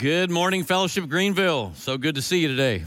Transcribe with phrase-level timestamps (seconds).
[0.00, 1.72] Good morning, Fellowship Greenville.
[1.74, 2.86] So good to see you today.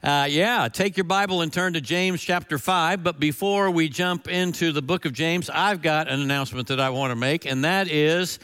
[0.00, 3.02] Uh, yeah, take your Bible and turn to James chapter 5.
[3.02, 6.90] But before we jump into the book of James, I've got an announcement that I
[6.90, 8.38] want to make, and that is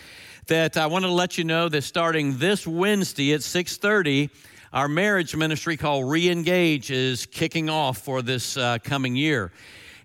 [0.49, 4.31] that I want to let you know that starting this Wednesday at 6:30,
[4.73, 9.53] our marriage ministry called Reengage is kicking off for this uh, coming year.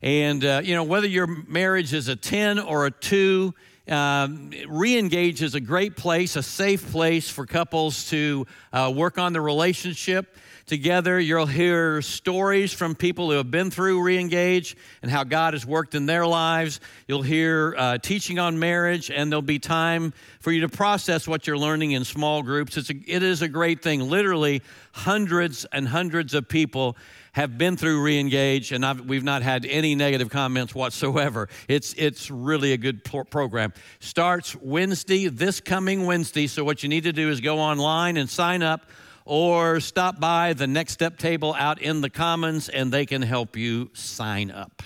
[0.04, 3.56] And uh, you know, whether your marriage is a 10 or a 2,
[3.88, 9.34] um, Reengage is a great place, a safe place for couples to uh, work on
[9.34, 11.20] the relationship together.
[11.20, 15.94] You'll hear stories from people who have been through Reengage and how God has worked
[15.94, 16.80] in their lives.
[17.08, 21.46] You'll hear uh, teaching on marriage, and there'll be time for you to process what
[21.46, 22.78] you're learning in small groups.
[22.78, 24.10] It's a, it is a great thing.
[24.10, 24.64] Literally,
[24.94, 26.98] hundreds and hundreds of people
[27.36, 31.50] have been through Reengage, and I've, we've not had any negative comments whatsoever.
[31.68, 33.74] It's, it's really a good pro- program.
[34.00, 36.48] Starts Wednesday, this coming Wednesday.
[36.48, 38.90] So, what you need to do is go online and sign up
[39.26, 43.58] or stop by the Next Step table out in the Commons and they can help
[43.58, 44.82] you sign up.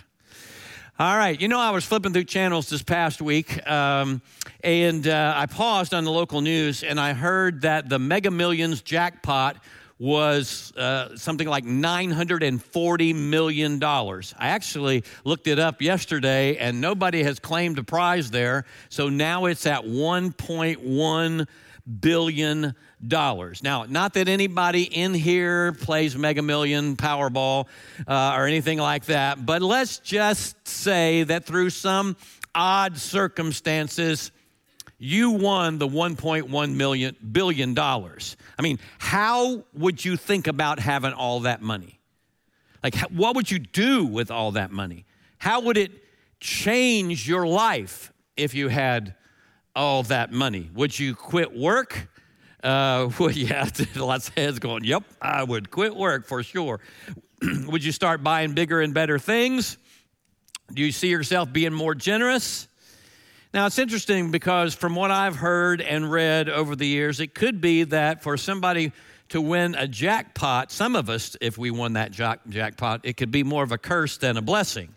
[0.98, 4.24] All right, you know, I was flipping through channels this past week um,
[4.64, 8.82] and uh, I paused on the local news and I heard that the Mega Millions
[8.82, 9.58] jackpot
[10.00, 13.84] was uh, something like $940 million.
[13.84, 18.66] I actually looked it up yesterday and nobody has claimed a prize there.
[18.88, 21.48] So now it's at 1.1
[22.00, 22.76] billion
[23.06, 23.64] dollars.
[23.64, 27.68] Now, not that anybody in here plays Mega Million, Powerball,
[28.08, 32.16] uh, or anything like that, but let's just say that through some
[32.54, 34.32] odd circumstances,
[35.00, 38.36] you won the 1.1 million billion dollars.
[38.58, 42.00] I mean, how would you think about having all that money?
[42.84, 45.06] Like, what would you do with all that money?
[45.38, 45.92] How would it
[46.40, 49.16] change your life if you had
[49.76, 50.70] all that money?
[50.74, 52.10] Would you quit work?
[52.64, 56.80] Uh, well, yeah, lots of heads going, yep, I would quit work for sure.
[57.68, 59.78] would you start buying bigger and better things?
[60.74, 62.69] Do you see yourself being more generous?
[63.52, 67.60] Now, it's interesting because from what I've heard and read over the years, it could
[67.60, 68.92] be that for somebody
[69.30, 73.32] to win a jackpot, some of us, if we won that jack, jackpot, it could
[73.32, 74.94] be more of a curse than a blessing.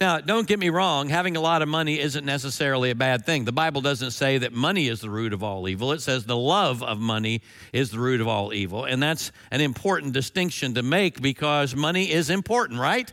[0.00, 3.44] Now, don't get me wrong, having a lot of money isn't necessarily a bad thing.
[3.44, 5.92] The Bible doesn't say that money is the root of all evil.
[5.92, 7.42] It says the love of money
[7.74, 8.84] is the root of all evil.
[8.84, 13.12] And that's an important distinction to make because money is important, right?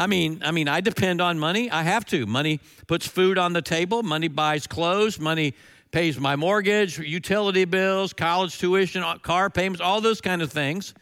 [0.00, 1.70] I mean, I mean, I depend on money.
[1.70, 2.24] I have to.
[2.24, 5.52] Money puts food on the table, money buys clothes, money
[5.90, 10.94] pays my mortgage, utility bills, college tuition, car payments, all those kind of things.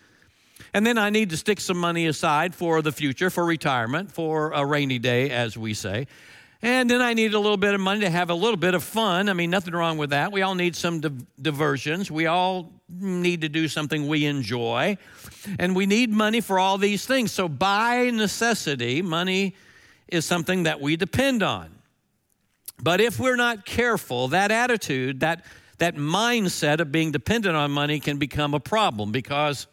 [0.75, 4.51] And then I need to stick some money aside for the future, for retirement, for
[4.51, 6.09] a rainy day, as we say.
[6.61, 8.83] And then I need a little bit of money to have a little bit of
[8.83, 9.29] fun.
[9.29, 10.33] I mean, nothing wrong with that.
[10.33, 11.11] We all need some di-
[11.41, 12.11] diversions.
[12.11, 14.99] We all need to do something we enjoy.
[15.59, 17.31] And we need money for all these things.
[17.31, 19.55] So, by necessity, money
[20.09, 21.71] is something that we depend on.
[22.81, 25.45] But if we're not careful, that attitude, that,
[25.79, 29.69] that mindset of being dependent on money can become a problem because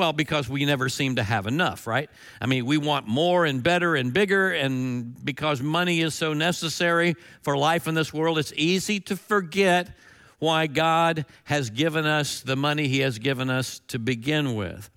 [0.00, 2.08] well, because we never seem to have enough, right?
[2.40, 7.16] I mean, we want more and better and bigger, and because money is so necessary
[7.42, 9.90] for life in this world, it's easy to forget
[10.38, 14.88] why God has given us the money He has given us to begin with.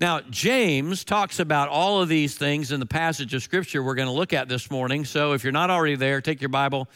[0.00, 4.08] Now, James talks about all of these things in the passage of Scripture we're going
[4.08, 5.04] to look at this morning.
[5.04, 6.88] So if you're not already there, take your Bible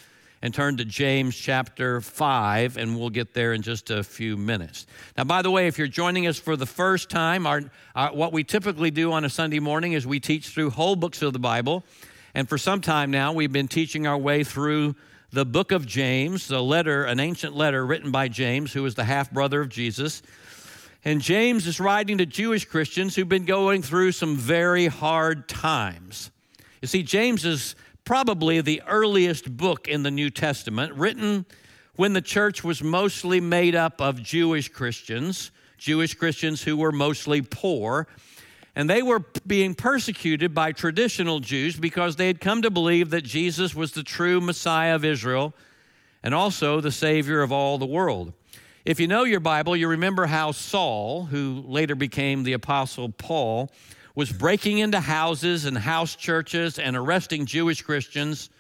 [0.43, 4.87] and turn to James chapter 5, and we'll get there in just a few minutes.
[5.17, 7.63] Now, by the way, if you're joining us for the first time, our,
[7.95, 11.21] our, what we typically do on a Sunday morning is we teach through whole books
[11.21, 11.85] of the Bible.
[12.35, 14.95] And for some time now, we've been teaching our way through
[15.31, 19.05] the book of James, the letter, an ancient letter written by James, who was the
[19.05, 20.23] half brother of Jesus.
[21.05, 26.31] And James is writing to Jewish Christians who've been going through some very hard times.
[26.81, 27.75] You see, James is
[28.11, 31.47] probably the earliest book in the New Testament, written
[31.95, 37.41] when the church was mostly made up of Jewish Christians, Jewish Christians who were mostly
[37.41, 38.09] poor.
[38.75, 43.23] And they were being persecuted by traditional Jews because they had come to believe that
[43.23, 45.55] Jesus was the true Messiah of Israel
[46.25, 48.33] and also the Savior of all the world.
[48.85, 53.71] If you know your Bible, you remember how Saul, who later became the Apostle Paul,
[54.15, 58.51] was breaking into houses and house churches and arresting Jewish Christians,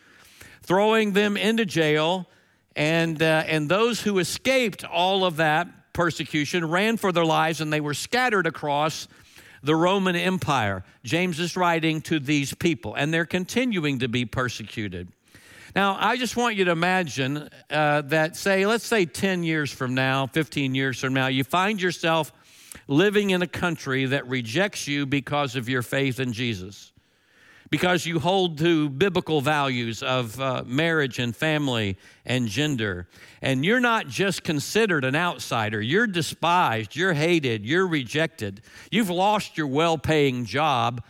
[0.62, 2.29] throwing them into jail,
[2.76, 7.73] and, uh, and those who escaped all of that persecution ran for their lives and
[7.73, 9.08] they were scattered across
[9.62, 10.85] the Roman Empire.
[11.05, 15.08] James is writing to these people, and they're continuing to be persecuted.
[15.76, 19.94] Now, I just want you to imagine uh, that, say, let's say 10 years from
[19.94, 22.32] now, 15 years from now, you find yourself
[22.88, 26.93] living in a country that rejects you because of your faith in Jesus,
[27.70, 33.08] because you hold to biblical values of uh, marriage and family and gender.
[33.43, 38.62] And you're not just considered an outsider, you're despised, you're hated, you're rejected.
[38.90, 41.02] You've lost your well paying job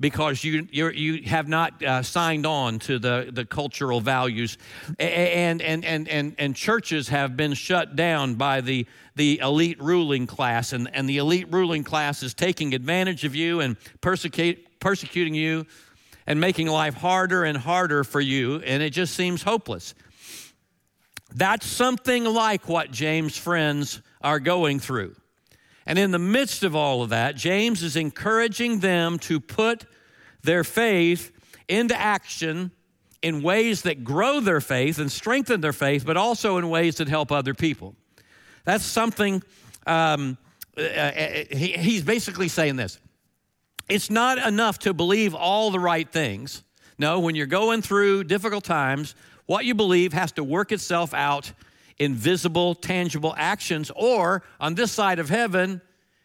[0.00, 4.58] because you you have not uh, signed on to the, the cultural values,
[4.98, 10.26] and, and and and and churches have been shut down by the the elite ruling
[10.26, 15.34] class, and, and the elite ruling class is taking advantage of you and persecute, persecuting
[15.34, 15.66] you,
[16.26, 19.94] and making life harder and harder for you, and it just seems hopeless.
[21.34, 25.14] That's something like what James' friends are going through.
[25.86, 29.84] And in the midst of all of that, James is encouraging them to put
[30.42, 31.32] their faith
[31.68, 32.70] into action
[33.22, 37.08] in ways that grow their faith and strengthen their faith, but also in ways that
[37.08, 37.94] help other people.
[38.64, 39.42] That's something,
[39.86, 40.36] um,
[40.76, 42.98] uh, uh he, he's basically saying this.
[43.88, 46.62] It's not enough to believe all the right things.
[46.98, 49.14] No, when you're going through difficult times,
[49.46, 51.52] what you believe has to work itself out
[51.98, 55.80] in visible, tangible actions, or on this side of heaven,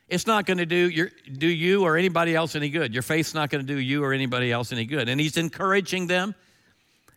[0.08, 2.94] it's not going to do, your, do you or anybody else any good.
[2.94, 5.10] Your faith's not going to do you or anybody else any good.
[5.10, 6.34] And he's encouraging them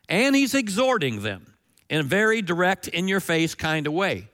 [0.09, 1.55] and he's exhorting them
[1.89, 4.29] in a very direct, in your face kind of way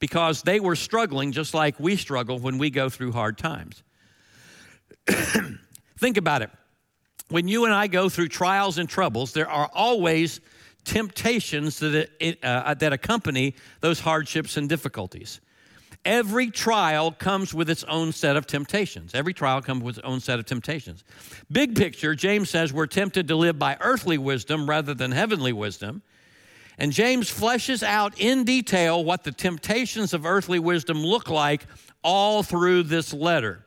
[0.00, 3.84] because they were struggling just like we struggle when we go through hard times.
[5.96, 6.50] Think about it.
[7.28, 10.40] When you and I go through trials and troubles, there are always
[10.84, 12.10] temptations that,
[12.42, 15.40] uh, that accompany those hardships and difficulties.
[16.04, 19.14] Every trial comes with its own set of temptations.
[19.14, 21.04] Every trial comes with its own set of temptations.
[21.50, 26.02] Big picture, James says we're tempted to live by earthly wisdom rather than heavenly wisdom.
[26.76, 31.66] And James fleshes out in detail what the temptations of earthly wisdom look like
[32.02, 33.64] all through this letter.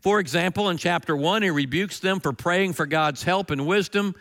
[0.00, 4.14] For example, in chapter 1, he rebukes them for praying for God's help and wisdom,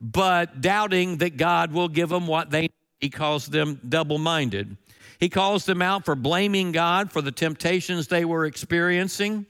[0.00, 2.72] but doubting that God will give them what they need.
[3.00, 4.76] He calls them double minded.
[5.18, 9.46] He calls them out for blaming God for the temptations they were experiencing.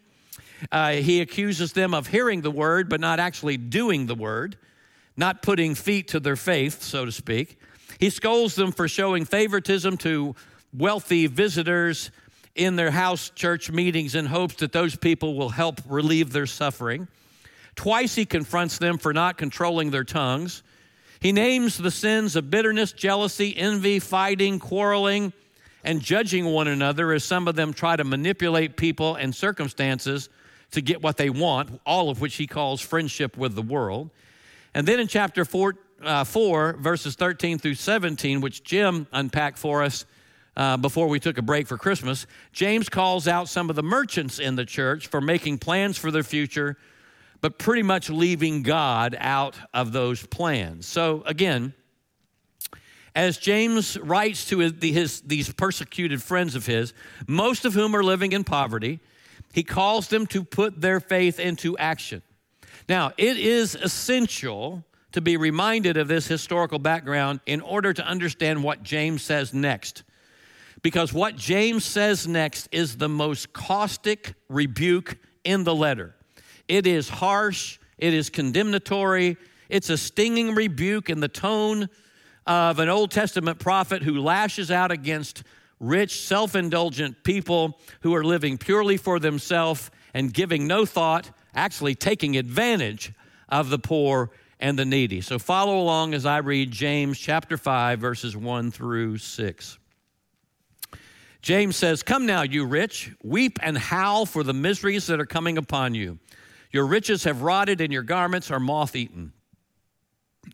[0.70, 4.56] Uh, he accuses them of hearing the word, but not actually doing the word,
[5.17, 7.58] not putting feet to their faith, so to speak.
[7.99, 10.35] He scolds them for showing favoritism to
[10.73, 12.11] wealthy visitors
[12.55, 17.08] in their house church meetings in hopes that those people will help relieve their suffering.
[17.76, 20.62] Twice he confronts them for not controlling their tongues.
[21.21, 25.32] He names the sins of bitterness, jealousy, envy, fighting, quarreling,
[25.82, 30.29] and judging one another as some of them try to manipulate people and circumstances
[30.73, 34.11] to get what they want, all of which he calls friendship with the world.
[34.75, 39.82] And then in chapter 4, uh, 4 verses 13 through 17, which Jim unpacked for
[39.82, 40.05] us
[40.56, 44.38] uh, before we took a break for Christmas, James calls out some of the merchants
[44.38, 46.77] in the church for making plans for their future,
[47.44, 50.87] but pretty much leaving God out of those plans.
[50.87, 51.75] So again,
[53.14, 56.94] as James writes to his, his, these persecuted friends of his,
[57.29, 58.99] most of whom are living in poverty,
[59.52, 62.23] he calls them to put their faith into action.
[62.88, 64.82] Now, it is essential
[65.12, 70.02] to be reminded of this historical background in order to understand what James says next.
[70.81, 76.15] Because what James says next is the most caustic rebuke in the letter.
[76.69, 79.37] It is harsh, it is condemnatory,
[79.69, 81.89] it's a stinging rebuke in the tone
[82.47, 85.43] of an Old Testament prophet who lashes out against
[85.81, 91.94] rich, self indulgent people who are living purely for themselves and giving no thought, actually
[91.94, 93.13] taking advantage
[93.49, 94.31] of the poor
[94.61, 95.21] and the needy.
[95.21, 99.79] So follow along as I read James chapter 5, verses 1 through 6.
[101.43, 105.59] James says, Come now, you rich, weep and howl for the miseries that are coming
[105.59, 106.19] upon you.
[106.74, 109.32] Your riches have rotted, and your garments are moth eaten.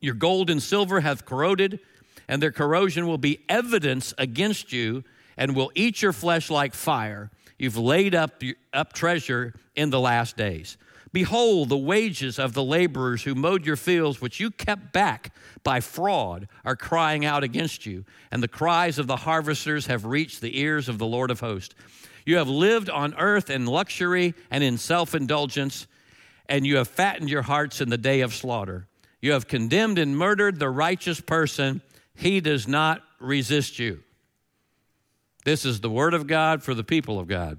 [0.02, 1.80] Your gold and silver hath corroded,
[2.28, 5.02] and their corrosion will be evidence against you
[5.38, 7.30] and will eat your flesh like fire.
[7.58, 8.42] You've laid up,
[8.74, 10.76] up treasure in the last days.
[11.10, 15.32] Behold, the wages of the laborers who mowed your fields, which you kept back
[15.64, 20.42] by fraud, are crying out against you, and the cries of the harvesters have reached
[20.42, 21.74] the ears of the Lord of hosts.
[22.26, 25.86] You have lived on earth in luxury and in self indulgence,
[26.50, 28.88] and you have fattened your hearts in the day of slaughter.
[29.22, 31.80] You have condemned and murdered the righteous person.
[32.14, 34.00] He does not resist you.
[35.44, 37.58] This is the word of God for the people of God.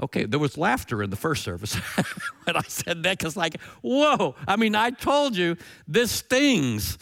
[0.00, 1.74] Okay, there was laughter in the first service
[2.44, 4.36] when I said that because, like, whoa.
[4.46, 6.96] I mean, I told you this stings.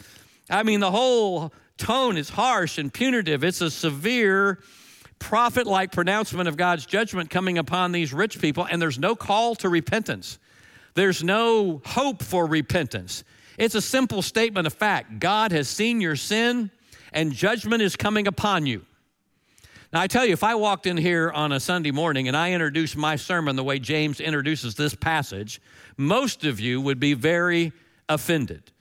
[0.49, 3.43] I mean, the whole tone is harsh and punitive.
[3.43, 4.59] It's a severe
[5.21, 9.55] prophet like pronouncement of God's judgment coming upon these rich people, and there's no call
[9.55, 10.39] to repentance.
[10.95, 13.23] There's no hope for repentance.
[13.57, 16.71] It's a simple statement of fact God has seen your sin,
[17.13, 18.85] and judgment is coming upon you.
[19.93, 22.53] Now, I tell you, if I walked in here on a Sunday morning and I
[22.53, 25.61] introduced my sermon the way James introduces this passage,
[25.97, 27.73] most of you would be very
[28.09, 28.71] offended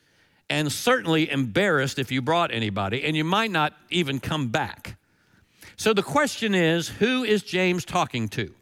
[0.49, 4.97] and certainly embarrassed if you brought anybody, and you might not even come back.
[5.81, 8.53] So the question is who is James talking to?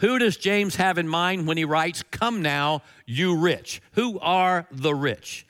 [0.00, 3.80] Who does James have in mind when he writes, Come now, you rich?
[3.92, 5.46] Who are the rich?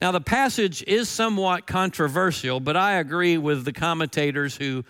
[0.00, 4.82] Now, the passage is somewhat controversial, but I agree with the commentators who,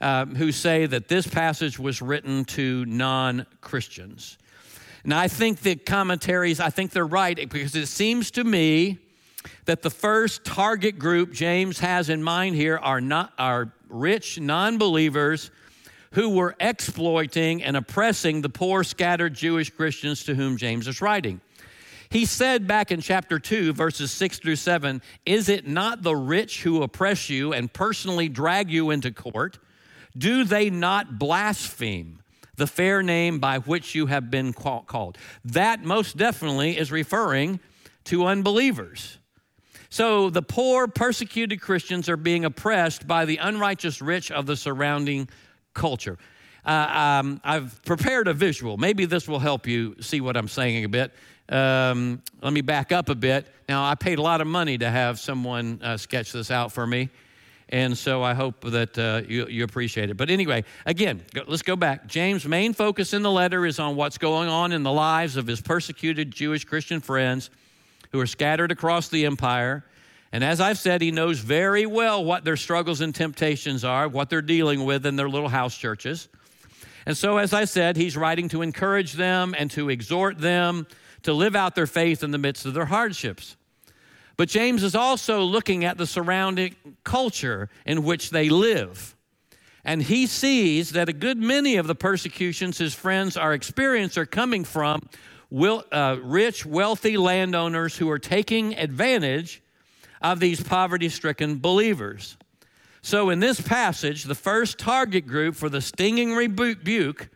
[0.00, 4.36] uh, who say that this passage was written to non Christians.
[5.04, 8.98] And I think the commentaries, I think they're right because it seems to me
[9.66, 15.50] that the first target group James has in mind here are not are rich non-believers
[16.12, 21.40] who were exploiting and oppressing the poor scattered Jewish Christians to whom James is writing.
[22.08, 26.62] He said back in chapter 2 verses 6 through 7, "Is it not the rich
[26.62, 29.58] who oppress you and personally drag you into court?
[30.16, 32.20] Do they not blaspheme?"
[32.60, 35.16] the fair name by which you have been called.
[35.44, 37.58] That most definitely is referring
[38.04, 39.16] to unbelievers.
[39.90, 45.28] So the poor, persecuted Christians are being oppressed by the unrighteous rich of the surrounding
[45.74, 46.16] culture.
[46.64, 48.76] Uh, um, I've prepared a visual.
[48.76, 51.12] Maybe this will help you see what I'm saying a bit.
[51.48, 53.48] Um, let me back up a bit.
[53.68, 56.86] Now, I paid a lot of money to have someone uh, sketch this out for
[56.86, 57.08] me.
[57.70, 60.16] And so I hope that uh, you, you, appreciate it.
[60.16, 62.06] But anyway, again, go, let's go back.
[62.06, 65.46] James' main focus in the letter is on what's going on in the lives of
[65.46, 67.50] his persecuted Jewish Christian friends
[68.12, 69.84] who are scattered across the empire.
[70.32, 74.30] And as I've said, he knows very well what their struggles and temptations are, what
[74.30, 76.28] they're dealing with in their little house churches.
[77.06, 80.86] And so, as I said, he's writing to encourage them and to exhort them
[81.22, 83.56] to live out their faith in the midst of their hardships.
[84.36, 86.74] But James is also looking at the surrounding
[87.04, 89.16] culture in which they live.
[89.84, 94.26] And he sees that a good many of the persecutions his friends are experiencing are
[94.26, 95.08] coming from
[95.50, 99.62] will, uh, rich, wealthy landowners who are taking advantage
[100.22, 102.36] of these poverty stricken believers.
[103.02, 107.28] So, in this passage, the first target group for the stinging rebuke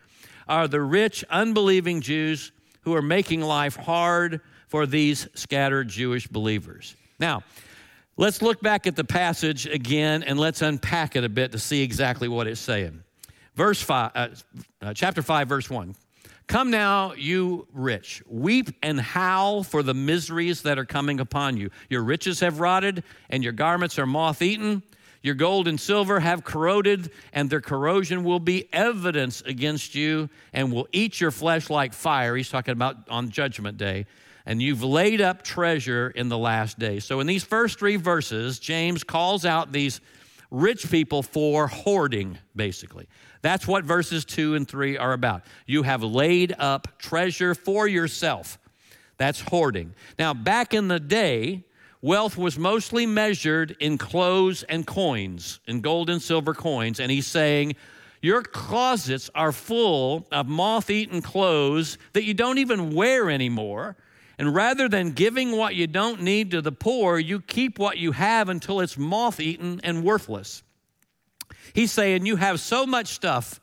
[0.47, 2.53] are the rich, unbelieving Jews
[2.83, 6.95] who are making life hard for these scattered Jewish believers.
[7.19, 7.43] Now,
[8.19, 11.83] let's look back at the passage again and let's unpack it a bit to see
[11.83, 13.03] exactly what it's saying.
[13.55, 14.29] Verse 5, uh,
[14.83, 15.95] uh, chapter 5, verse 1.
[16.47, 21.71] Come now, you rich, weep and howl for the miseries that are coming upon you.
[21.89, 24.83] Your riches have rotted, and your garments are moth eaten.
[25.23, 30.71] Your gold and silver have corroded, and their corrosion will be evidence against you and
[30.71, 32.37] will eat your flesh like fire.
[32.37, 34.05] He's talking about on Judgment Day.
[34.45, 37.01] And you've laid up treasure in the last day.
[37.01, 40.03] So, in these first three verses, James calls out these
[40.51, 43.09] rich people for hoarding, basically.
[43.45, 45.43] That's what verses 2 and 3 are about.
[45.67, 48.59] You have laid up treasure for yourself.
[49.19, 49.95] That's hoarding.
[50.19, 51.65] Now, back in the day,
[52.01, 57.01] wealth was mostly measured in clothes and coins, in gold and silver coins.
[57.01, 57.75] And he's saying,
[58.23, 63.95] Your closets are full of moth eaten clothes that you don't even wear anymore.
[64.39, 68.13] And rather than giving what you don't need to the poor, you keep what you
[68.13, 70.63] have until it's moth eaten and worthless.
[71.75, 73.61] He's saying you have so much stuff,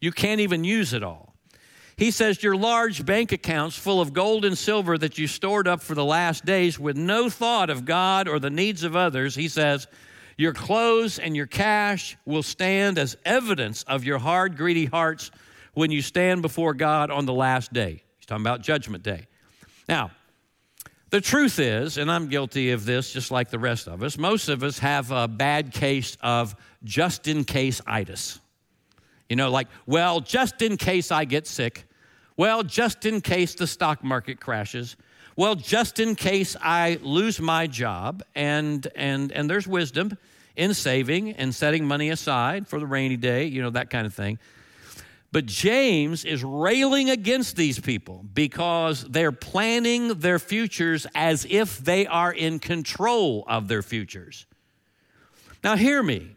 [0.00, 1.34] you can't even use it all.
[1.96, 5.82] He says your large bank accounts full of gold and silver that you stored up
[5.82, 9.34] for the last days with no thought of God or the needs of others.
[9.34, 9.86] He says
[10.36, 15.30] your clothes and your cash will stand as evidence of your hard, greedy hearts
[15.74, 18.02] when you stand before God on the last day.
[18.18, 19.26] He's talking about Judgment Day.
[19.88, 20.10] Now,
[21.12, 24.48] the truth is, and I'm guilty of this just like the rest of us, most
[24.48, 28.40] of us have a bad case of just in case itis.
[29.28, 31.84] You know, like, well, just in case I get sick.
[32.38, 34.96] Well, just in case the stock market crashes.
[35.36, 38.22] Well, just in case I lose my job.
[38.34, 40.16] And, and, and there's wisdom
[40.56, 44.14] in saving and setting money aside for the rainy day, you know, that kind of
[44.14, 44.38] thing.
[45.32, 52.06] But James is railing against these people because they're planning their futures as if they
[52.06, 54.44] are in control of their futures.
[55.64, 56.36] Now, hear me.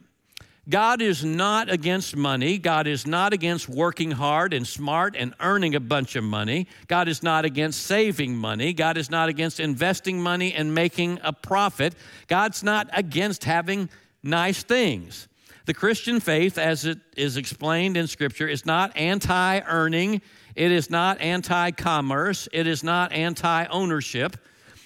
[0.68, 2.58] God is not against money.
[2.58, 6.66] God is not against working hard and smart and earning a bunch of money.
[6.88, 8.74] God is not against saving money.
[8.74, 11.94] God is not against investing money and making a profit.
[12.28, 13.90] God's not against having
[14.24, 15.28] nice things.
[15.66, 20.22] The Christian faith, as it is explained in Scripture, is not anti earning,
[20.56, 24.38] it is not anti commerce, it is not anti ownership.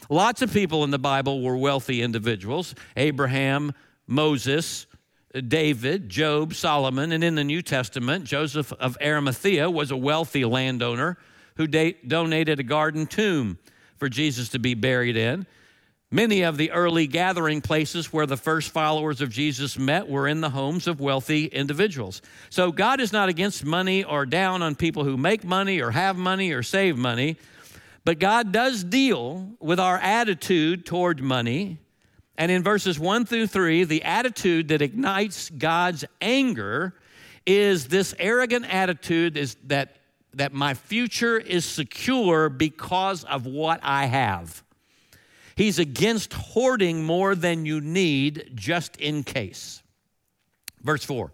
[0.09, 3.73] Lots of people in the Bible were wealthy individuals Abraham,
[4.07, 4.87] Moses,
[5.47, 11.17] David, Job, Solomon, and in the New Testament, Joseph of Arimathea was a wealthy landowner
[11.57, 13.59] who da- donated a garden tomb
[13.97, 15.45] for Jesus to be buried in.
[16.11, 20.41] Many of the early gathering places where the first followers of Jesus met were in
[20.41, 22.21] the homes of wealthy individuals.
[22.49, 26.17] So God is not against money or down on people who make money or have
[26.17, 27.37] money or save money,
[28.05, 31.77] but God does deal with our attitude toward money
[32.39, 36.95] and in verses 1 through 3, the attitude that ignites God's anger
[37.45, 39.97] is this arrogant attitude is that,
[40.35, 44.63] that my future is secure because of what I have.
[45.59, 49.83] He's against hoarding more than you need just in case.
[50.81, 51.33] Verse 4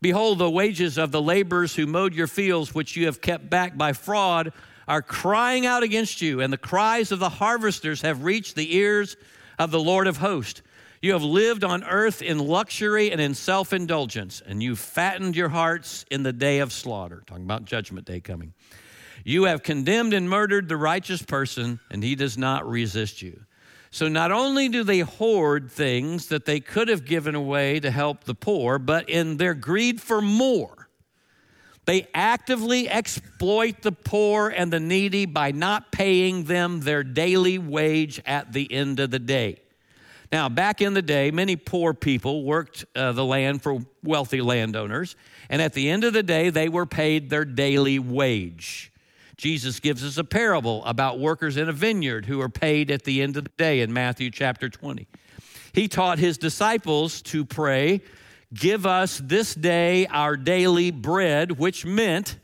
[0.00, 3.76] Behold, the wages of the laborers who mowed your fields, which you have kept back
[3.76, 4.54] by fraud,
[4.88, 9.18] are crying out against you, and the cries of the harvesters have reached the ears
[9.58, 10.62] of the Lord of hosts.
[11.02, 15.50] You have lived on earth in luxury and in self indulgence, and you fattened your
[15.50, 17.22] hearts in the day of slaughter.
[17.26, 18.54] Talking about judgment day coming.
[19.24, 23.44] You have condemned and murdered the righteous person, and he does not resist you.
[23.90, 28.24] So not only do they hoard things that they could have given away to help
[28.24, 30.88] the poor, but in their greed for more,
[31.86, 38.20] they actively exploit the poor and the needy by not paying them their daily wage
[38.26, 39.62] at the end of the day.
[40.30, 45.16] Now, back in the day, many poor people worked uh, the land for wealthy landowners,
[45.48, 48.92] and at the end of the day, they were paid their daily wage.
[49.38, 53.22] Jesus gives us a parable about workers in a vineyard who are paid at the
[53.22, 55.06] end of the day in Matthew chapter 20.
[55.72, 58.02] He taught his disciples to pray,
[58.52, 62.36] Give us this day our daily bread, which meant,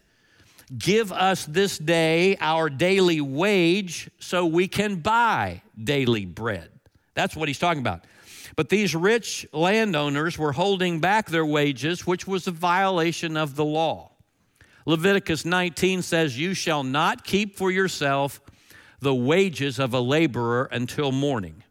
[0.79, 6.71] Give us this day our daily wage so we can buy daily bread.
[7.15, 8.05] That's what he's talking about.
[8.55, 13.65] But these rich landowners were holding back their wages, which was a violation of the
[13.65, 14.13] law.
[14.87, 18.41] Leviticus 19 says, You shall not keep for yourself
[19.01, 21.63] the wages of a laborer until morning.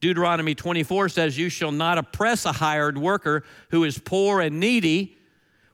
[0.00, 5.18] Deuteronomy 24 says, You shall not oppress a hired worker who is poor and needy,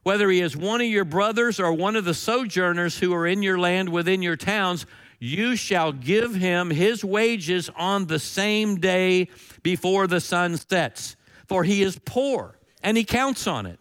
[0.03, 3.41] whether he is one of your brothers or one of the sojourners who are in
[3.41, 4.85] your land within your towns.
[5.19, 9.29] You shall give him his wages on the same day
[9.63, 11.15] before the sun sets,
[11.47, 13.79] for he is poor and he counts on it,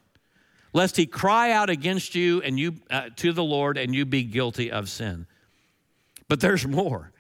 [0.77, 4.23] lest he cry out against you and you uh, to the Lord and you be
[4.23, 5.27] guilty of sin.
[6.29, 7.13] But there's more.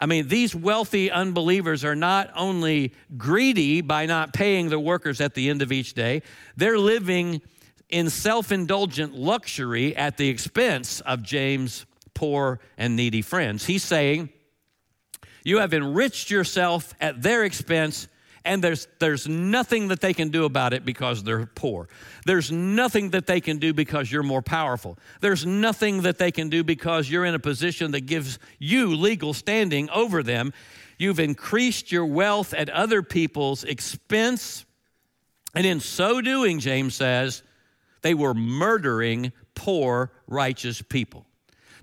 [0.00, 5.34] I mean, these wealthy unbelievers are not only greedy by not paying the workers at
[5.34, 6.22] the end of each day,
[6.56, 7.42] they're living
[7.90, 13.66] in self indulgent luxury at the expense of James' poor and needy friends.
[13.66, 14.30] He's saying,
[15.44, 18.08] You have enriched yourself at their expense,
[18.44, 21.88] and there's, there's nothing that they can do about it because they're poor.
[22.26, 24.98] There's nothing that they can do because you're more powerful.
[25.20, 29.32] There's nothing that they can do because you're in a position that gives you legal
[29.32, 30.52] standing over them.
[30.98, 34.64] You've increased your wealth at other people's expense.
[35.54, 37.42] And in so doing, James says,
[38.02, 41.26] they were murdering poor, righteous people.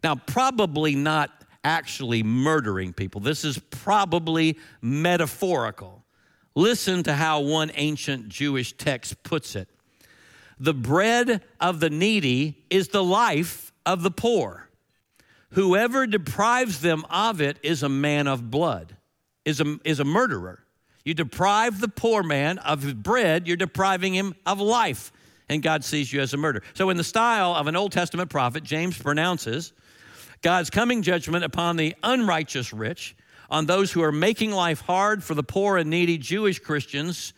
[0.03, 1.31] Now, probably not
[1.63, 3.21] actually murdering people.
[3.21, 5.98] This is probably metaphorical.
[6.55, 9.69] Listen to how one ancient Jewish text puts it
[10.59, 14.69] The bread of the needy is the life of the poor.
[15.51, 18.95] Whoever deprives them of it is a man of blood,
[19.45, 20.63] is a, is a murderer.
[21.03, 25.11] You deprive the poor man of his bread, you're depriving him of life,
[25.47, 26.61] and God sees you as a murderer.
[26.75, 29.73] So, in the style of an Old Testament prophet, James pronounces
[30.41, 33.15] God's coming judgment upon the unrighteous rich,
[33.49, 37.33] on those who are making life hard for the poor and needy Jewish Christians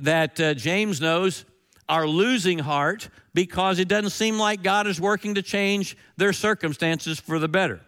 [0.00, 1.44] that uh, James knows
[1.88, 7.20] are losing heart because it doesn't seem like God is working to change their circumstances
[7.20, 7.80] for the better.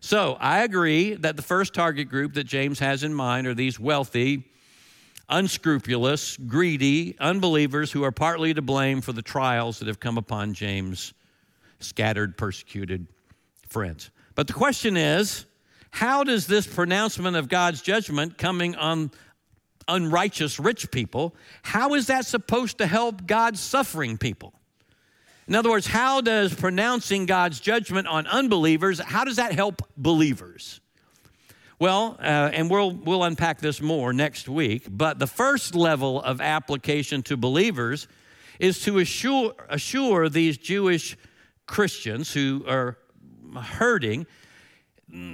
[0.00, 3.78] So I agree that the first target group that James has in mind are these
[3.78, 4.44] wealthy,
[5.28, 10.54] unscrupulous, greedy unbelievers who are partly to blame for the trials that have come upon
[10.54, 11.14] James'
[11.78, 13.06] scattered, persecuted
[13.68, 14.10] friends.
[14.34, 15.46] But the question is
[15.92, 19.10] how does this pronouncement of God's judgment coming on
[19.86, 24.54] unrighteous rich people, how is that supposed to help God's suffering people?
[25.46, 30.80] In other words, how does pronouncing God's judgment on unbelievers, how does that help believers?
[31.78, 36.40] Well, uh, and we'll, we'll unpack this more next week, but the first level of
[36.40, 38.08] application to believers
[38.58, 41.18] is to assure, assure these Jewish
[41.66, 42.96] Christians who are
[43.60, 44.26] hurting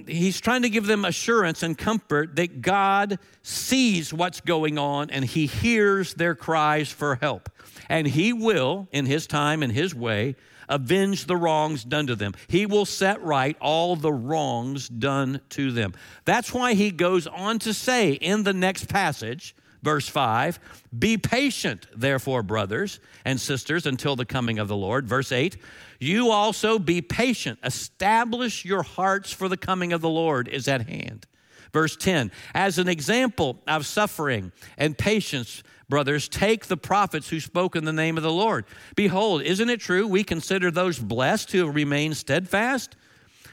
[0.07, 5.25] he's trying to give them assurance and comfort that God sees what's going on and
[5.25, 7.49] he hears their cries for help.
[7.89, 10.37] And he will, in his time and his way,
[10.69, 12.35] avenge the wrongs done to them.
[12.49, 15.95] He will set right all the wrongs done to them.
[16.25, 20.59] That's why he goes on to say in the next passage, verse 5
[20.99, 25.09] Be patient, therefore, brothers and sisters, until the coming of the Lord.
[25.09, 25.57] Verse 8
[25.99, 30.89] You also be patient, establish your hearts, for the coming of the Lord is at
[30.89, 31.27] hand.
[31.73, 37.77] Verse 10 As an example of suffering and patience, brothers, take the prophets who spoke
[37.77, 38.65] in the name of the Lord.
[38.97, 42.97] Behold, isn't it true we consider those blessed who remain steadfast?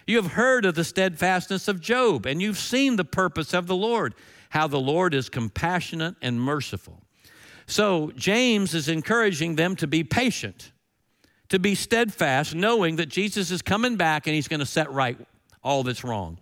[0.08, 3.76] You have heard of the steadfastness of Job, and you've seen the purpose of the
[3.76, 4.14] Lord
[4.50, 7.02] how the Lord is compassionate and merciful.
[7.68, 10.72] So, James is encouraging them to be patient,
[11.50, 15.18] to be steadfast, knowing that Jesus is coming back and he's going to set right
[15.64, 16.38] all that's wrong.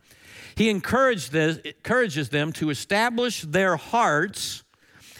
[0.55, 4.63] He encourages them to establish their hearts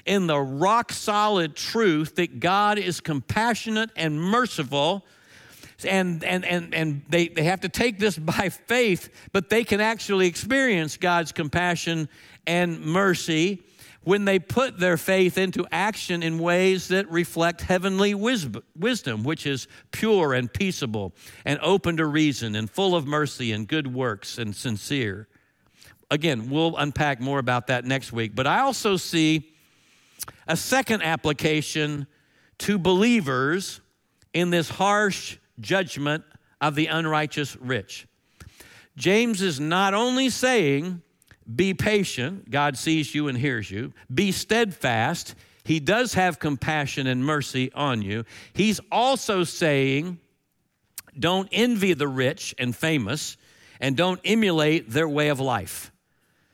[0.05, 5.05] in the rock solid truth that God is compassionate and merciful
[5.85, 9.81] and, and, and, and they, they have to take this by faith, but they can
[9.81, 12.09] actually experience God's compassion
[12.45, 13.63] and mercy
[14.03, 19.67] when they put their faith into action in ways that reflect heavenly wisdom, which is
[19.91, 21.13] pure and peaceable
[21.45, 25.27] and open to reason and full of mercy and good works and sincere.
[26.11, 28.35] Again, we'll unpack more about that next week.
[28.35, 29.49] But I also see
[30.47, 32.05] a second application
[32.59, 33.79] to believers
[34.33, 36.23] in this harsh judgment
[36.59, 38.05] of the unrighteous rich.
[38.95, 41.01] James is not only saying,
[41.55, 47.23] be patient, God sees you and hears you, be steadfast, He does have compassion and
[47.25, 48.25] mercy on you.
[48.53, 50.19] He's also saying,
[51.17, 53.37] don't envy the rich and famous,
[53.79, 55.91] and don't emulate their way of life.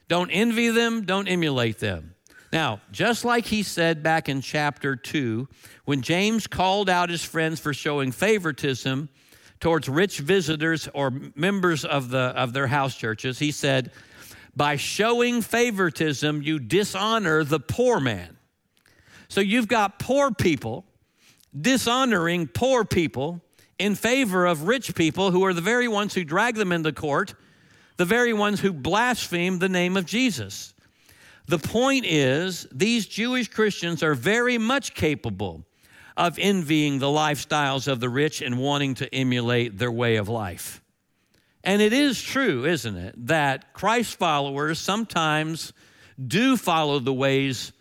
[0.08, 2.16] Don't envy them, don't emulate them.
[2.52, 5.48] Now, just like he said back in chapter 2,
[5.86, 9.10] when James called out his friends for showing favoritism
[9.60, 13.92] towards rich visitors or members of, the, of their house churches, he said,
[14.56, 18.38] By showing favoritism, you dishonor the poor man.
[19.28, 20.86] So you've got poor people
[21.60, 23.42] dishonoring poor people
[23.78, 27.34] in favor of rich people who are the very ones who drag them into court,
[27.98, 30.74] the very ones who blaspheme the name of Jesus.
[31.48, 35.66] The point is, these Jewish Christians are very much capable
[36.16, 40.82] of envying the lifestyles of the rich and wanting to emulate their way of life.
[41.64, 45.74] And it is true, isn't it, that Christ followers sometimes
[46.26, 47.72] do follow the ways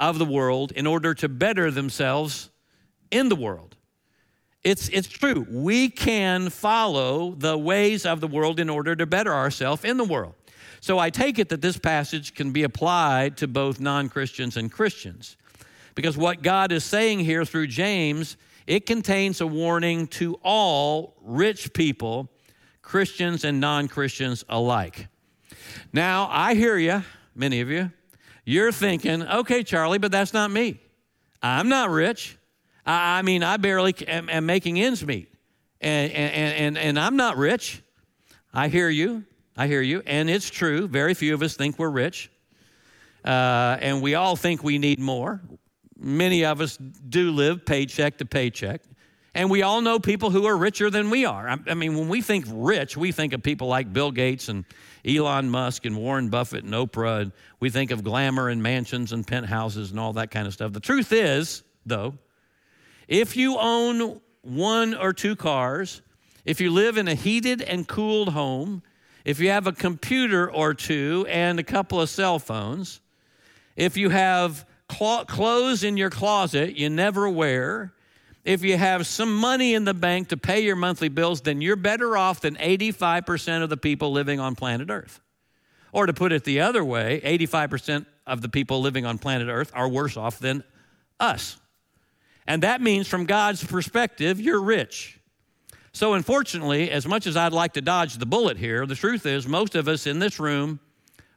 [0.00, 2.50] of the world in order to better themselves
[3.10, 3.76] in the world.
[4.64, 5.46] It's, it's true.
[5.48, 10.04] We can follow the ways of the world in order to better ourselves in the
[10.04, 10.34] world.
[10.80, 14.70] So I take it that this passage can be applied to both non Christians and
[14.70, 15.36] Christians.
[15.94, 21.72] Because what God is saying here through James, it contains a warning to all rich
[21.72, 22.30] people,
[22.88, 25.08] Christians and non Christians alike.
[25.92, 27.92] Now, I hear you, many of you.
[28.46, 30.80] You're thinking, okay, Charlie, but that's not me.
[31.42, 32.38] I'm not rich.
[32.86, 35.30] I, I mean, I barely am, am making ends meet.
[35.82, 37.82] And, and, and, and I'm not rich.
[38.54, 39.22] I hear you.
[39.54, 40.02] I hear you.
[40.06, 40.88] And it's true.
[40.88, 42.30] Very few of us think we're rich.
[43.22, 45.42] Uh, and we all think we need more.
[45.98, 48.80] Many of us do live paycheck to paycheck.
[49.34, 51.48] And we all know people who are richer than we are.
[51.48, 54.64] I, mean, when we think rich, we think of people like Bill Gates and
[55.06, 57.22] Elon Musk and Warren Buffett and Oprah.
[57.22, 60.72] And we think of glamour and mansions and penthouses and all that kind of stuff.
[60.72, 62.14] The truth is, though,
[63.06, 66.02] if you own one or two cars,
[66.44, 68.82] if you live in a heated and cooled home,
[69.24, 73.00] if you have a computer or two and a couple of cell phones,
[73.76, 77.92] if you have cl- clothes in your closet you never wear,
[78.48, 81.76] if you have some money in the bank to pay your monthly bills, then you're
[81.76, 85.20] better off than 85% of the people living on planet Earth.
[85.92, 89.70] Or to put it the other way, 85% of the people living on planet Earth
[89.74, 90.64] are worse off than
[91.20, 91.58] us.
[92.46, 95.20] And that means, from God's perspective, you're rich.
[95.92, 99.46] So, unfortunately, as much as I'd like to dodge the bullet here, the truth is
[99.46, 100.80] most of us in this room,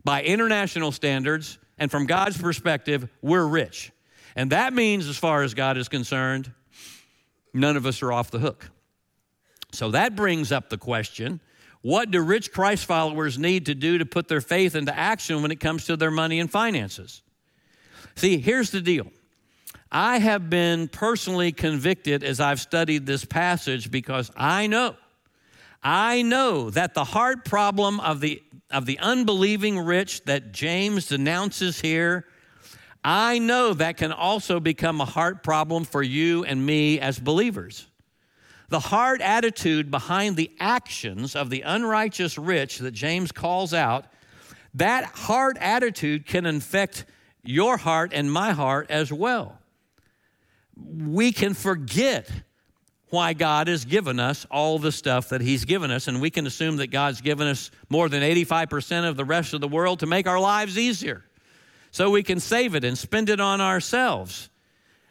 [0.06, 3.92] by international standards And from God's perspective, we're rich.
[4.36, 6.52] And that means, as far as God is concerned,
[7.54, 8.70] none of us are off the hook.
[9.72, 11.40] So that brings up the question
[11.82, 15.52] what do rich Christ followers need to do to put their faith into action when
[15.52, 17.24] it comes to their money and finances?
[18.16, 19.08] See, here's the deal.
[19.92, 24.96] I have been personally convicted as I've studied this passage because I know,
[25.84, 31.82] I know that the heart problem of the, of the unbelieving rich that James denounces
[31.82, 32.26] here,
[33.04, 37.88] I know that can also become a heart problem for you and me as believers.
[38.70, 44.06] The hard attitude behind the actions of the unrighteous rich that James calls out,
[44.76, 47.06] that hard attitude can infect
[47.44, 49.58] your heart and my heart as well.
[50.76, 52.30] We can forget
[53.10, 56.48] why God has given us all the stuff that He's given us, and we can
[56.48, 60.06] assume that God's given us more than 85% of the rest of the world to
[60.06, 61.26] make our lives easier.
[61.92, 64.50] So we can save it and spend it on ourselves.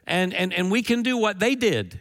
[0.06, 2.00] And, and, and we can do what they did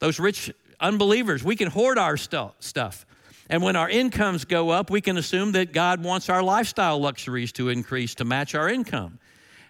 [0.00, 3.06] those rich unbelievers, we can hoard our stuff.
[3.48, 7.52] And when our incomes go up, we can assume that God wants our lifestyle luxuries
[7.52, 9.18] to increase to match our income.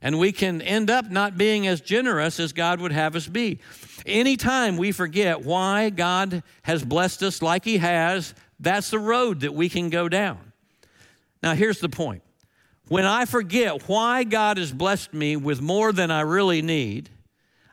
[0.03, 3.61] And we can end up not being as generous as God would have us be.
[4.05, 9.55] Anytime we forget why God has blessed us like He has, that's the road that
[9.55, 10.53] we can go down.
[11.43, 12.23] Now, here's the point
[12.89, 17.09] when I forget why God has blessed me with more than I really need,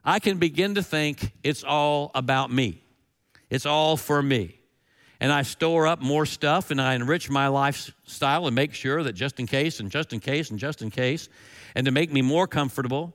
[0.04, 2.82] I can begin to think it's all about me.
[3.50, 4.58] It's all for me.
[5.20, 9.14] And I store up more stuff and I enrich my lifestyle and make sure that
[9.14, 11.30] just in case and just in case and just in case,
[11.76, 13.14] and to make me more comfortable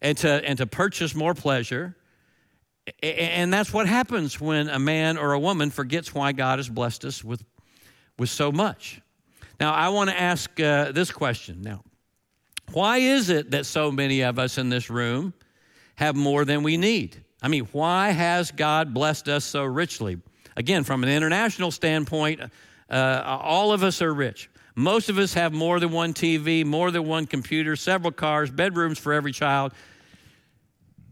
[0.00, 1.96] and to, and to purchase more pleasure.
[3.02, 7.04] And that's what happens when a man or a woman forgets why God has blessed
[7.04, 7.42] us with,
[8.18, 9.00] with so much.
[9.60, 11.82] Now, I want to ask uh, this question now.
[12.72, 15.34] Why is it that so many of us in this room
[15.96, 17.22] have more than we need.
[17.42, 20.18] I mean, why has God blessed us so richly?
[20.56, 22.40] Again, from an international standpoint,
[22.90, 24.50] uh, all of us are rich.
[24.76, 28.98] Most of us have more than one TV, more than one computer, several cars, bedrooms
[28.98, 29.72] for every child.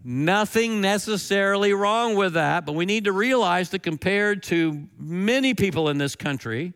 [0.04, 5.88] Nothing necessarily wrong with that, but we need to realize that compared to many people
[5.88, 6.72] in this country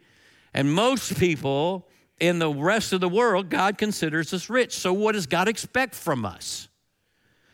[0.56, 1.86] and most people
[2.18, 4.74] in the rest of the world, God considers us rich.
[4.74, 6.68] So, what does God expect from us?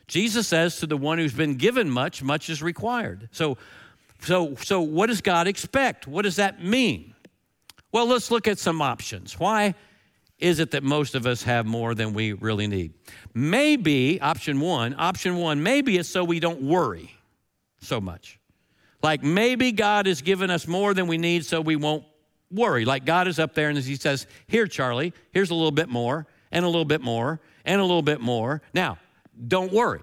[0.07, 3.29] Jesus says to the one who's been given much, much is required.
[3.33, 3.59] So,
[4.21, 6.07] so, so what does God expect?
[6.07, 7.15] What does that mean?
[7.91, 9.39] Well, let's look at some options.
[9.39, 9.75] Why
[10.39, 12.95] is it that most of us have more than we really need?
[13.35, 17.11] Maybe, option one, option one, maybe it's so we don't worry
[17.81, 18.39] so much.
[19.03, 22.05] Like maybe God has given us more than we need so we won't
[22.53, 22.85] worry.
[22.85, 25.89] Like God is up there and as He says, Here, Charlie, here's a little bit
[25.89, 28.63] more, and a little bit more, and a little bit more.
[28.75, 28.99] Now,
[29.49, 30.03] don't worry.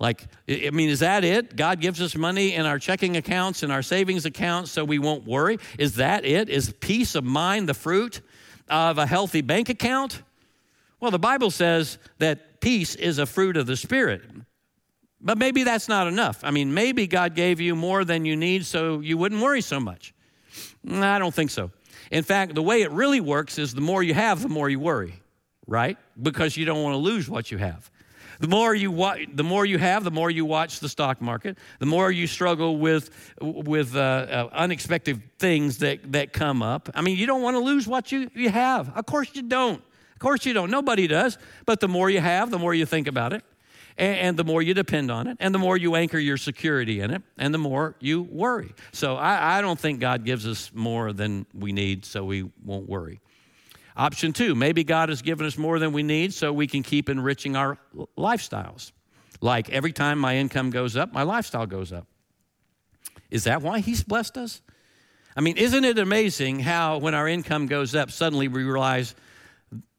[0.00, 1.56] Like, I mean, is that it?
[1.56, 5.26] God gives us money in our checking accounts and our savings accounts so we won't
[5.26, 5.58] worry?
[5.76, 6.48] Is that it?
[6.48, 8.20] Is peace of mind the fruit
[8.68, 10.22] of a healthy bank account?
[11.00, 14.22] Well, the Bible says that peace is a fruit of the Spirit.
[15.20, 16.40] But maybe that's not enough.
[16.44, 19.80] I mean, maybe God gave you more than you need so you wouldn't worry so
[19.80, 20.14] much.
[20.86, 21.70] I don't think so.
[22.10, 24.80] In fact, the way it really works is the more you have, the more you
[24.80, 25.14] worry,
[25.66, 25.98] right?
[26.20, 27.90] Because you don't want to lose what you have.
[28.40, 31.58] The more you wa- the more you have, the more you watch the stock market.
[31.80, 33.10] The more you struggle with
[33.40, 36.88] with uh, uh, unexpected things that that come up.
[36.94, 38.96] I mean, you don't want to lose what you you have.
[38.96, 39.82] Of course you don't.
[40.12, 40.70] Of course you don't.
[40.70, 41.36] Nobody does.
[41.66, 43.42] But the more you have, the more you think about it,
[43.98, 47.10] and, the more you depend on it, and the more you anchor your security in
[47.10, 48.72] it, and the more you worry.
[48.92, 52.88] So I, I don't think God gives us more than we need, so we won't
[52.88, 53.20] worry.
[53.96, 57.08] Option two, maybe God has given us more than we need so we can keep
[57.08, 57.78] enriching our
[58.16, 58.92] lifestyles.
[59.40, 62.06] Like every time my income goes up, my lifestyle goes up.
[63.30, 64.62] Is that why He's blessed us?
[65.36, 69.14] I mean, isn't it amazing how when our income goes up, suddenly we realize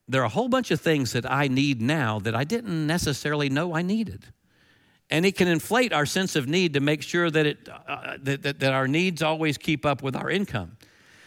[0.10, 3.48] there are a whole bunch of things that I need now that I didn't necessarily
[3.48, 4.26] know I needed?
[5.12, 8.44] And it can inflate our sense of need to make sure that, it, uh, that,
[8.44, 10.78] that, that our needs always keep up with our income.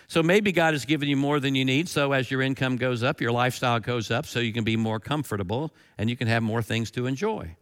[0.08, 1.88] So maybe God has given you more than you need.
[1.88, 5.00] So as your income goes up, your lifestyle goes up, so you can be more
[5.00, 7.56] comfortable and you can have more things to enjoy.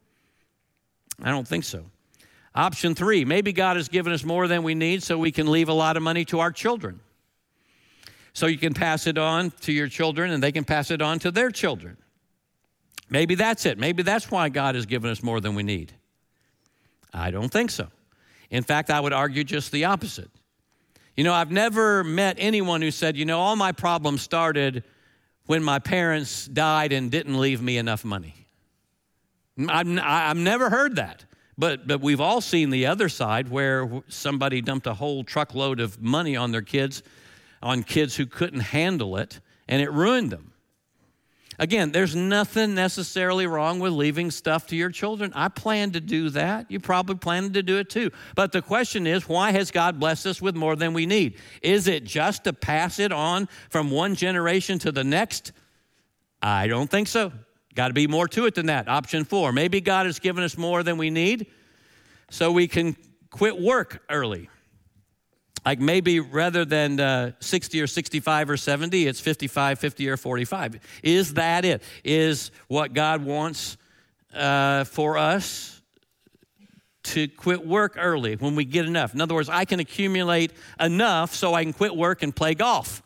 [1.22, 1.84] I don't think so.
[2.54, 5.68] Option three maybe God has given us more than we need so we can leave
[5.68, 7.00] a lot of money to our children.
[8.32, 11.18] So you can pass it on to your children and they can pass it on
[11.20, 11.96] to their children.
[13.08, 13.78] Maybe that's it.
[13.78, 15.92] Maybe that's why God has given us more than we need.
[17.12, 17.88] I don't think so.
[18.50, 20.30] In fact, I would argue just the opposite.
[21.16, 24.84] You know, I've never met anyone who said, you know, all my problems started
[25.46, 28.34] when my parents died and didn't leave me enough money.
[29.68, 31.24] I've, I've never heard that.
[31.58, 36.00] But, but we've all seen the other side where somebody dumped a whole truckload of
[36.00, 37.02] money on their kids,
[37.62, 40.52] on kids who couldn't handle it, and it ruined them.
[41.58, 45.30] Again, there's nothing necessarily wrong with leaving stuff to your children.
[45.34, 46.70] I plan to do that.
[46.70, 48.10] You probably plan to do it too.
[48.34, 51.36] But the question is, why has God blessed us with more than we need?
[51.60, 55.52] Is it just to pass it on from one generation to the next?
[56.40, 57.30] I don't think so.
[57.74, 58.88] Got to be more to it than that.
[58.88, 59.52] Option four.
[59.52, 61.46] Maybe God has given us more than we need
[62.30, 62.96] so we can
[63.30, 64.49] quit work early.
[65.64, 70.80] Like maybe rather than uh, 60 or 65 or 70, it's 55, 50, or 45.
[71.02, 71.82] Is that it?
[72.02, 73.76] Is what God wants
[74.34, 75.82] uh, for us
[77.02, 79.12] to quit work early when we get enough?
[79.12, 83.02] In other words, I can accumulate enough so I can quit work and play golf.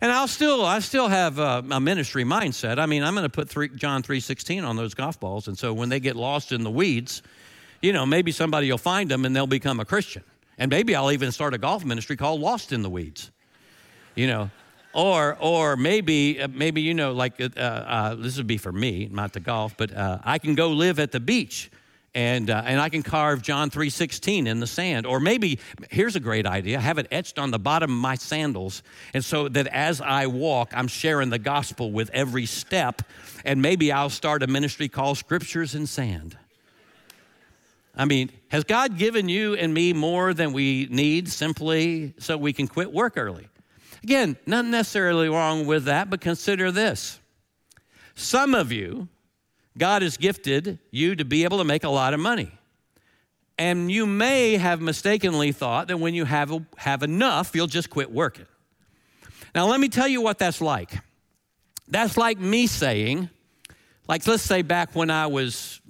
[0.00, 2.78] And I'll still, I still have a, a ministry mindset.
[2.78, 5.46] I mean, I'm going to put three, John 3.16 on those golf balls.
[5.46, 7.22] And so when they get lost in the weeds,
[7.82, 10.24] you know, maybe somebody will find them and they'll become a Christian.
[10.58, 13.30] And maybe I'll even start a golf ministry called Lost in the Weeds.
[14.14, 14.50] You know,
[14.92, 19.08] or or maybe uh, maybe you know like uh, uh, this would be for me,
[19.10, 21.70] not the golf, but uh, I can go live at the beach.
[22.14, 25.06] And, uh, and I can carve John 3.16 in the sand.
[25.06, 25.58] Or maybe,
[25.90, 28.82] here's a great idea, have it etched on the bottom of my sandals.
[29.14, 33.00] And so that as I walk, I'm sharing the gospel with every step.
[33.46, 36.36] And maybe I'll start a ministry called Scriptures in Sand.
[37.94, 42.52] I mean, has God given you and me more than we need simply so we
[42.52, 43.48] can quit work early?
[44.02, 47.20] Again, not necessarily wrong with that, but consider this.
[48.14, 49.08] Some of you,
[49.76, 52.50] God has gifted you to be able to make a lot of money.
[53.58, 58.10] And you may have mistakenly thought that when you have, have enough, you'll just quit
[58.10, 58.46] working.
[59.54, 60.90] Now, let me tell you what that's like.
[61.88, 63.28] That's like me saying,
[64.08, 65.80] like, let's say back when I was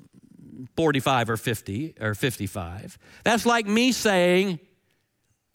[0.76, 2.98] 45 or 50 or 55.
[3.24, 4.60] That's like me saying,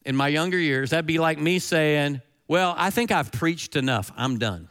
[0.06, 4.12] in my younger years, that'd be like me saying, Well, I think I've preached enough.
[4.16, 4.70] I'm done.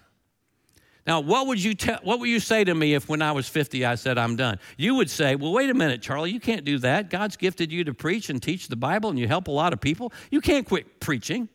[1.07, 3.49] Now, what would you tell what would you say to me if when I was
[3.49, 4.59] 50 I said I'm done?
[4.77, 7.11] You would say, "Well, wait a minute, Charlie, you can't do that.
[7.11, 9.81] God's gifted you to preach and teach the Bible and you help a lot of
[9.81, 10.13] people.
[10.31, 11.49] You can't quit preaching."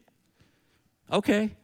[1.11, 1.55] Okay.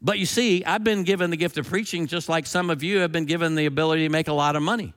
[0.00, 3.00] But you see, I've been given the gift of preaching just like some of you
[3.00, 4.94] have been given the ability to make a lot of money.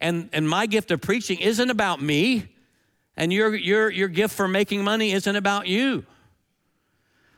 [0.00, 2.48] And, and my gift of preaching isn't about me,
[3.16, 6.04] and your, your, your gift for making money isn't about you.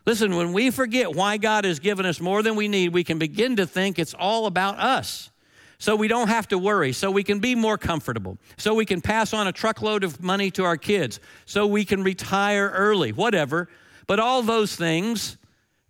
[0.06, 3.18] Listen, when we forget why God has given us more than we need, we can
[3.18, 5.30] begin to think it's all about us.
[5.78, 9.00] So we don't have to worry, so we can be more comfortable, so we can
[9.00, 13.68] pass on a truckload of money to our kids, so we can retire early, whatever.
[14.06, 15.38] But all those things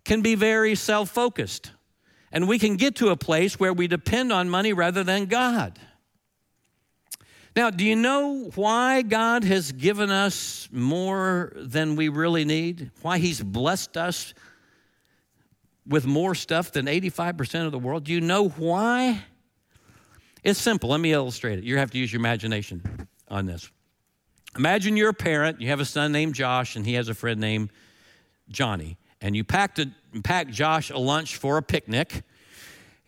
[0.05, 1.71] can be very self focused.
[2.31, 5.77] And we can get to a place where we depend on money rather than God.
[7.55, 12.91] Now, do you know why God has given us more than we really need?
[13.01, 14.33] Why He's blessed us
[15.85, 18.05] with more stuff than 85% of the world?
[18.05, 19.23] Do you know why?
[20.43, 20.89] It's simple.
[20.89, 21.65] Let me illustrate it.
[21.65, 23.69] You have to use your imagination on this.
[24.57, 27.39] Imagine you're a parent, you have a son named Josh, and he has a friend
[27.39, 27.69] named
[28.49, 28.97] Johnny.
[29.21, 29.89] And you packed, a,
[30.23, 32.23] packed Josh a lunch for a picnic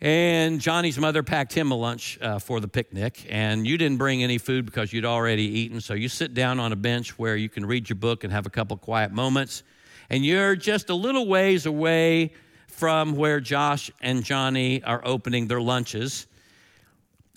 [0.03, 4.21] and Johnny's mother packed him a lunch uh, for the picnic, and you didn't bring
[4.21, 5.79] any food because you'd already eaten.
[5.79, 8.45] So you sit down on a bench where you can read your book and have
[8.45, 9.63] a couple quiet moments.
[10.09, 12.33] And you're just a little ways away
[12.67, 16.27] from where Josh and Johnny are opening their lunches.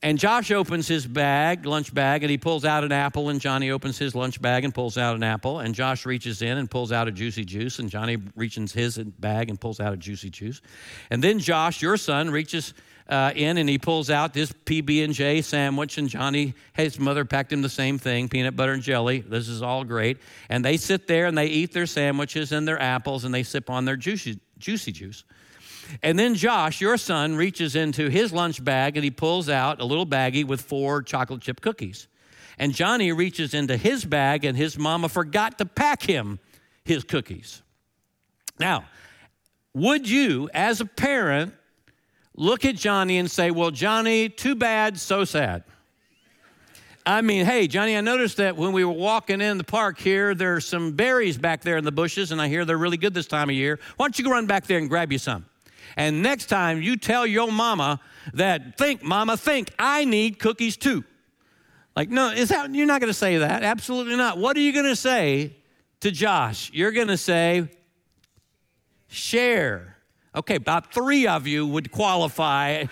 [0.03, 3.31] And Josh opens his bag, lunch bag, and he pulls out an apple.
[3.31, 5.61] And Johnny opens his lunch bag and pulls out an apple.
[5.61, 7.79] And Josh reaches in and pulls out a juicy juice.
[7.79, 10.61] And Johnny reaches his bag and pulls out a juicy juice.
[11.11, 12.75] And then Josh, your son, reaches
[13.09, 15.97] uh, in and he pulls out this PB and J sandwich.
[15.97, 19.21] And Johnny, his mother packed him the same thing, peanut butter and jelly.
[19.21, 20.19] This is all great.
[20.51, 23.71] And they sit there and they eat their sandwiches and their apples and they sip
[23.71, 25.25] on their juicy juicy juice.
[26.03, 29.85] And then Josh, your son, reaches into his lunch bag and he pulls out a
[29.85, 32.09] little baggie with four chocolate chip cookies.
[32.59, 36.39] And Johnny reaches into his bag and his mama forgot to pack him
[36.85, 37.63] his cookies.
[38.59, 38.87] Now,
[39.75, 41.55] would you, as a parent,
[42.35, 45.65] look at Johnny and say, Well, Johnny, too bad, so sad?
[47.05, 50.35] I mean, hey, Johnny, I noticed that when we were walking in the park here,
[50.35, 53.29] there's some berries back there in the bushes, and I hear they're really good this
[53.29, 53.79] time of year.
[53.97, 55.45] Why don't you go run back there and grab you some?
[55.97, 58.01] And next time you tell your mama
[58.35, 61.05] that, think, mama, think, I need cookies too.
[61.95, 63.63] Like, no, is that, you're not going to say that.
[63.63, 64.39] Absolutely not.
[64.39, 65.57] What are you going to say
[66.01, 66.71] to Josh?
[66.75, 67.69] You're going to say,
[69.09, 69.97] share.
[70.35, 72.85] Okay, about three of you would qualify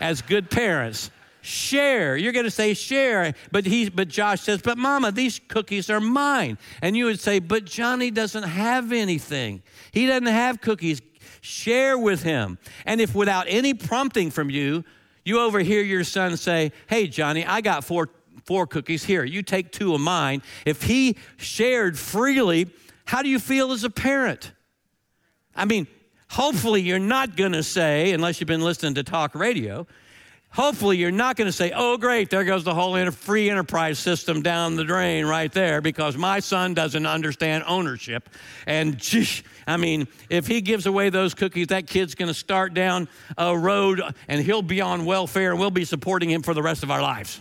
[0.00, 1.10] as good parents.
[1.40, 2.16] Share.
[2.16, 3.32] You're going to say share.
[3.52, 7.38] But he but Josh says, "But mama, these cookies are mine." And you would say,
[7.38, 9.62] "But Johnny doesn't have anything.
[9.92, 11.00] He doesn't have cookies.
[11.40, 14.84] Share with him." And if without any prompting from you,
[15.24, 18.08] you overhear your son say, "Hey Johnny, I got four
[18.44, 19.24] four cookies here.
[19.24, 22.68] You take two of mine." If he shared freely,
[23.06, 24.52] how do you feel as a parent?
[25.54, 25.86] I mean,
[26.30, 29.86] hopefully you're not going to say, unless you've been listening to talk radio,
[30.50, 34.42] hopefully you're not going to say, oh, great, there goes the whole free enterprise system
[34.42, 38.28] down the drain right there because my son doesn't understand ownership.
[38.66, 42.74] And geez, I mean, if he gives away those cookies, that kid's going to start
[42.74, 46.62] down a road and he'll be on welfare and we'll be supporting him for the
[46.62, 47.40] rest of our lives.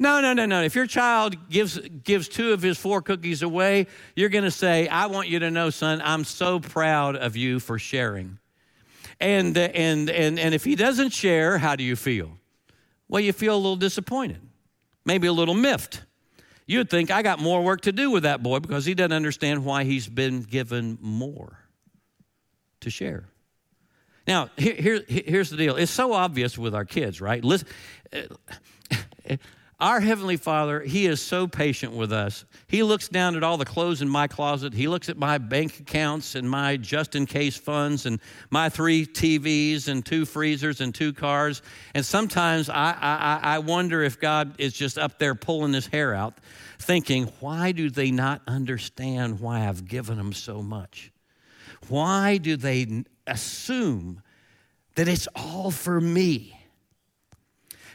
[0.00, 0.62] No, no, no, no.
[0.62, 4.88] If your child gives, gives two of his four cookies away, you're going to say,
[4.88, 8.39] I want you to know, son, I'm so proud of you for sharing.
[9.20, 12.38] And, and, and, and if he doesn't share, how do you feel?
[13.08, 14.40] Well, you feel a little disappointed,
[15.04, 16.02] maybe a little miffed.
[16.66, 19.64] You'd think, I got more work to do with that boy because he doesn't understand
[19.64, 21.58] why he's been given more
[22.80, 23.24] to share.
[24.26, 25.76] Now, here, here, here's the deal.
[25.76, 27.44] It's so obvious with our kids, right?
[27.44, 27.66] Listen,
[29.80, 32.44] our Heavenly Father, He is so patient with us.
[32.66, 34.74] He looks down at all the clothes in my closet.
[34.74, 38.20] He looks at my bank accounts and my just in case funds and
[38.50, 41.62] my three TVs and two freezers and two cars.
[41.94, 46.14] And sometimes I, I, I wonder if God is just up there pulling his hair
[46.14, 46.38] out,
[46.78, 51.10] thinking, why do they not understand why I've given them so much?
[51.88, 54.22] Why do they assume
[54.96, 56.59] that it's all for me?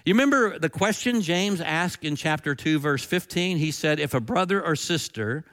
[0.05, 3.57] You remember the question James asked in chapter 2, verse 15?
[3.57, 5.45] He said, If a brother or sister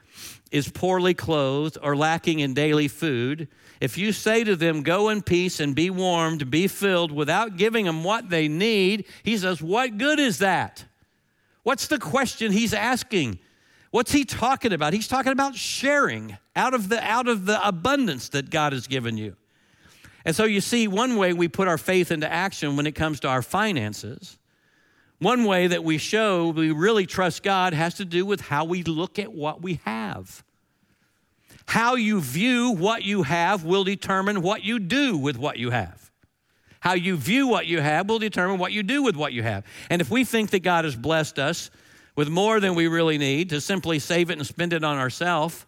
[0.51, 3.47] is poorly clothed or lacking in daily food,
[3.81, 7.85] if you say to them, Go in peace and be warmed, be filled, without giving
[7.85, 10.85] them what they need, he says, What good is that?
[11.63, 13.39] What's the question he's asking?
[13.89, 14.93] What's he talking about?
[14.93, 19.17] He's talking about sharing out of the, out of the abundance that God has given
[19.17, 19.35] you.
[20.25, 23.19] And so you see, one way we put our faith into action when it comes
[23.21, 24.37] to our finances
[25.23, 28.83] one way that we show we really trust God has to do with how we
[28.83, 30.43] look at what we have.
[31.65, 36.11] How you view what you have will determine what you do with what you have.
[36.81, 39.63] How you view what you have will determine what you do with what you have.
[39.89, 41.71] And if we think that God has blessed us
[42.15, 45.65] with more than we really need to simply save it and spend it on ourselves,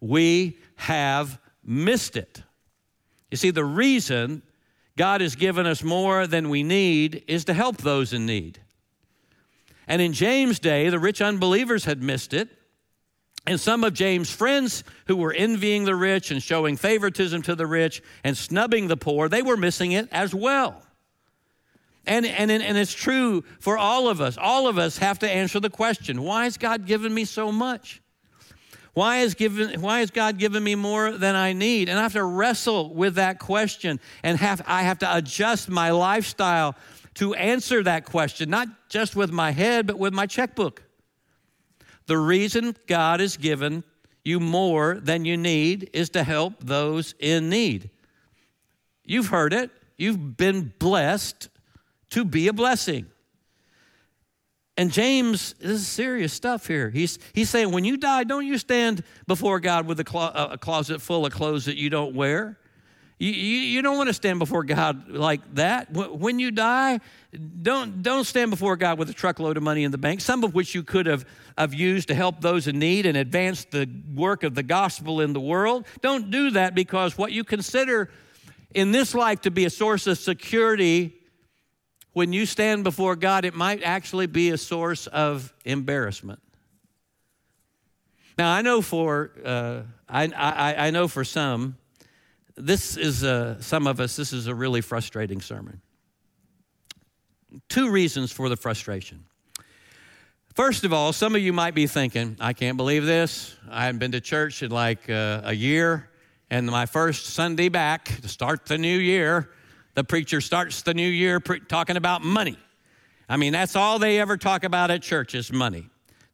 [0.00, 2.42] we have missed it.
[3.30, 4.42] You see, the reason
[4.96, 8.60] God has given us more than we need is to help those in need.
[9.86, 12.48] And in James' day, the rich unbelievers had missed it.
[13.46, 17.66] And some of James' friends who were envying the rich and showing favoritism to the
[17.66, 20.82] rich and snubbing the poor, they were missing it as well.
[22.06, 24.36] And, and, and it's true for all of us.
[24.38, 28.02] All of us have to answer the question why has God given me so much?
[28.94, 31.88] Why is, given, why has God given me more than I need?
[31.88, 35.90] And I have to wrestle with that question and have, I have to adjust my
[35.90, 36.76] lifestyle
[37.14, 40.82] to answer that question, not just with my head, but with my checkbook.
[42.06, 43.84] The reason God has given
[44.24, 47.90] you more than you need is to help those in need.
[49.04, 49.70] You've heard it.
[49.96, 51.48] You've been blessed
[52.10, 53.06] to be a blessing.
[54.76, 56.90] And James, this is serious stuff here.
[56.90, 60.58] He's, he's saying, when you die, don't you stand before God with a, clo- a
[60.58, 62.58] closet full of clothes that you don't wear.
[63.18, 65.92] You, you, you, don't want to stand before God like that.
[65.92, 66.98] When you die,
[67.62, 70.52] don't, don't stand before God with a truckload of money in the bank, some of
[70.52, 71.24] which you could have,
[71.56, 75.32] have used to help those in need and advance the work of the gospel in
[75.32, 75.86] the world.
[76.00, 78.10] Don't do that because what you consider
[78.74, 81.14] in this life to be a source of security,
[82.12, 86.40] when you stand before God, it might actually be a source of embarrassment.
[88.36, 91.76] Now, I know for, uh, I, I, I know for some,
[92.56, 95.80] this is a, some of us, this is a really frustrating sermon.
[97.68, 99.24] Two reasons for the frustration.
[100.54, 103.56] First of all, some of you might be thinking, I can't believe this.
[103.68, 106.08] I haven't been to church in like uh, a year,
[106.48, 109.50] and my first Sunday back to start the new year,
[109.94, 112.56] the preacher starts the new year pre- talking about money.
[113.28, 115.88] I mean, that's all they ever talk about at church is money.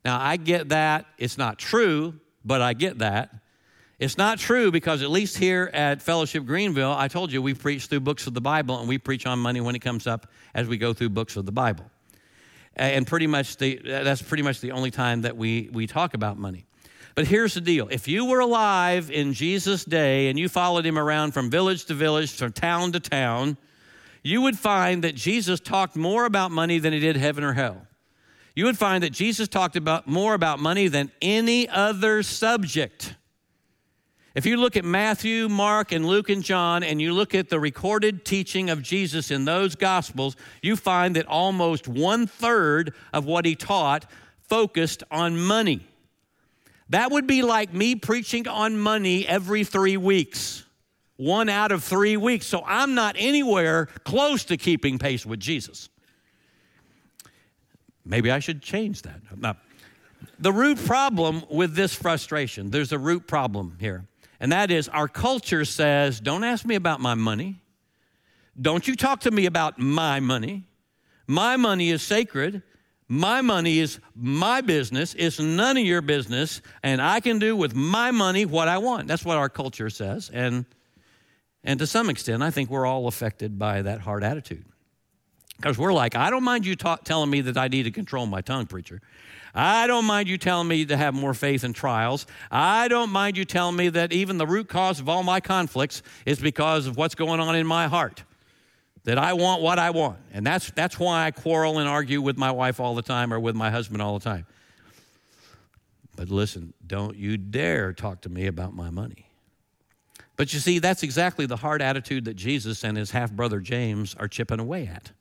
[0.04, 1.06] Now, I get that.
[1.16, 2.14] It's not true,
[2.44, 3.34] but I get that.
[4.01, 7.84] It's not true because at least here at Fellowship Greenville, I told you we preach
[7.84, 10.66] through books of the Bible and we preach on money when it comes up as
[10.66, 11.84] we go through books of the Bible.
[12.74, 16.38] And pretty much the, that's pretty much the only time that we, we talk about
[16.38, 16.64] money.
[17.14, 20.98] But here's the deal if you were alive in Jesus' day and you followed him
[20.98, 23.59] around from village to village, from town to town,
[24.22, 27.86] you would find that Jesus talked more about money than he did heaven or hell.
[28.57, 33.14] You would find that Jesus talked about more about money than any other subject.
[34.34, 37.58] If you look at Matthew, Mark, and Luke and John, and you look at the
[37.58, 43.44] recorded teaching of Jesus in those Gospels, you find that almost one third of what
[43.44, 44.06] he taught
[44.48, 45.80] focused on money.
[46.90, 50.64] That would be like me preaching on money every three weeks,
[51.16, 52.46] one out of three weeks.
[52.46, 55.88] So I'm not anywhere close to keeping pace with Jesus.
[58.04, 59.20] Maybe I should change that.
[59.36, 59.56] Now,
[60.38, 64.06] the root problem with this frustration, there's a root problem here.
[64.41, 67.61] And that is our culture says, don't ask me about my money.
[68.61, 70.64] Don't you talk to me about my money.
[71.26, 72.62] My money is sacred.
[73.07, 75.14] My money is my business.
[75.18, 76.62] It's none of your business.
[76.82, 79.09] And I can do with my money what I want.
[79.09, 80.30] That's what our culture says.
[80.32, 80.64] And,
[81.62, 84.64] and to some extent, I think we're all affected by that hard attitude.
[85.57, 88.26] Because we're like, I don't mind you ta- telling me that I need to control
[88.26, 89.03] my tongue, preacher.
[89.55, 92.26] I don't mind you telling me to have more faith in trials.
[92.51, 96.03] I don't mind you telling me that even the root cause of all my conflicts
[96.24, 98.22] is because of what's going on in my heart.
[99.05, 100.18] That I want what I want.
[100.32, 103.40] And that's, that's why I quarrel and argue with my wife all the time or
[103.40, 104.46] with my husband all the time.
[106.16, 109.30] But listen, don't you dare talk to me about my money.
[110.36, 114.14] But you see, that's exactly the hard attitude that Jesus and his half brother James
[114.14, 115.12] are chipping away at.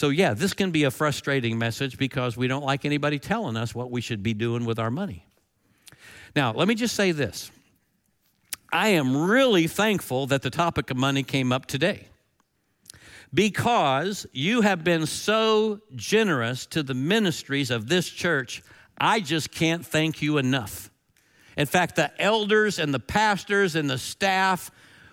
[0.00, 3.74] So, yeah, this can be a frustrating message because we don't like anybody telling us
[3.74, 5.26] what we should be doing with our money.
[6.34, 7.50] Now, let me just say this
[8.72, 12.08] I am really thankful that the topic of money came up today
[13.34, 18.62] because you have been so generous to the ministries of this church.
[18.96, 20.90] I just can't thank you enough.
[21.58, 24.70] In fact, the elders and the pastors and the staff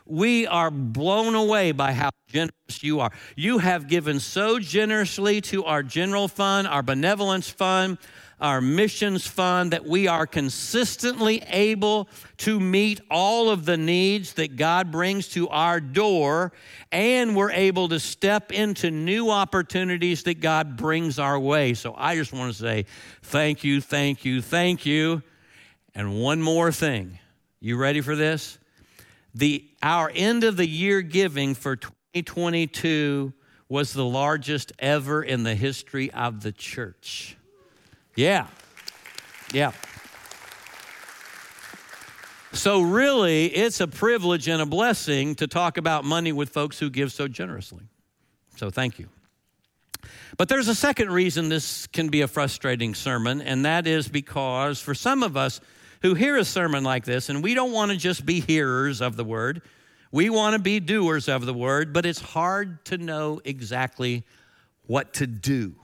[0.09, 3.11] we are blown away by how generous you are.
[3.35, 7.97] You have given so generously to our general fund, our benevolence fund,
[8.39, 14.55] our missions fund that we are consistently able to meet all of the needs that
[14.55, 16.51] God brings to our door,
[16.91, 21.73] and we're able to step into new opportunities that God brings our way.
[21.73, 22.85] So I just want to say
[23.23, 25.23] thank you, thank you, thank you.
[25.95, 27.17] And one more thing.
[27.59, 28.59] You ready for this?
[29.37, 33.33] The, our end of the year giving for 2022
[33.69, 37.37] was the largest ever in the history of the church.
[38.15, 38.47] Yeah.
[39.53, 39.73] Yeah.
[42.51, 46.89] So, really, it's a privilege and a blessing to talk about money with folks who
[46.89, 47.83] give so generously.
[48.55, 49.07] So, thank you.
[50.37, 54.81] But there's a second reason this can be a frustrating sermon, and that is because
[54.81, 55.61] for some of us,
[56.01, 59.15] who hear a sermon like this, and we don't want to just be hearers of
[59.15, 59.61] the word,
[60.11, 64.23] we want to be doers of the word, but it's hard to know exactly
[64.85, 65.75] what to do,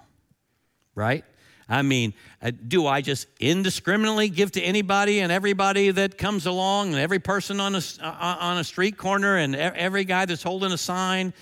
[0.95, 1.25] right?
[1.67, 6.89] I mean, uh, do I just indiscriminately give to anybody and everybody that comes along,
[6.89, 10.71] and every person on a, uh, on a street corner, and every guy that's holding
[10.71, 11.33] a sign?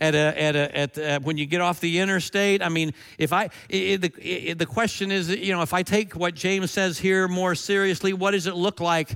[0.00, 2.62] At a, at a, at uh, when you get off the interstate.
[2.62, 6.14] I mean, if I it, the it, the question is, you know, if I take
[6.14, 9.10] what James says here more seriously, what does it look like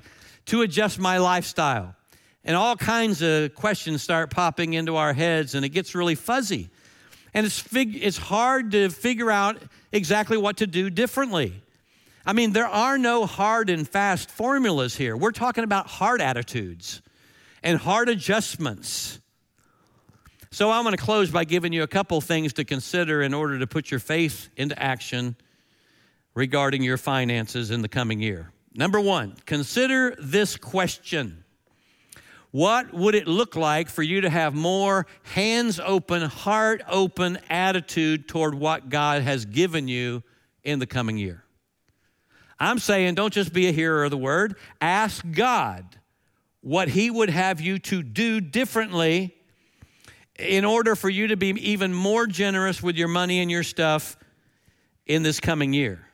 [0.47, 1.97] to adjust my lifestyle?
[2.45, 6.68] And all kinds of questions start popping into our heads, and it gets really fuzzy.
[7.32, 9.61] And it's, fig- it's hard to figure out
[9.91, 11.62] exactly what to do differently.
[12.26, 15.16] I mean, there are no hard and fast formulas here.
[15.16, 17.03] We're talking about hard attitudes
[17.62, 19.20] and hard adjustments.
[20.55, 23.59] So I'm going to close by giving you a couple things to consider in order
[23.59, 25.34] to put your faith into action
[26.32, 28.52] regarding your finances in the coming year.
[28.72, 31.42] Number one, consider this question
[32.52, 38.28] What would it look like for you to have more hands open, heart open attitude
[38.28, 40.22] toward what God has given you
[40.62, 41.42] in the coming year?
[42.61, 45.84] I'm saying don't just be a hearer of the word, ask God
[46.61, 49.34] what He would have you to do differently
[50.39, 54.16] in order for you to be even more generous with your money and your stuff
[55.07, 56.09] in this coming year?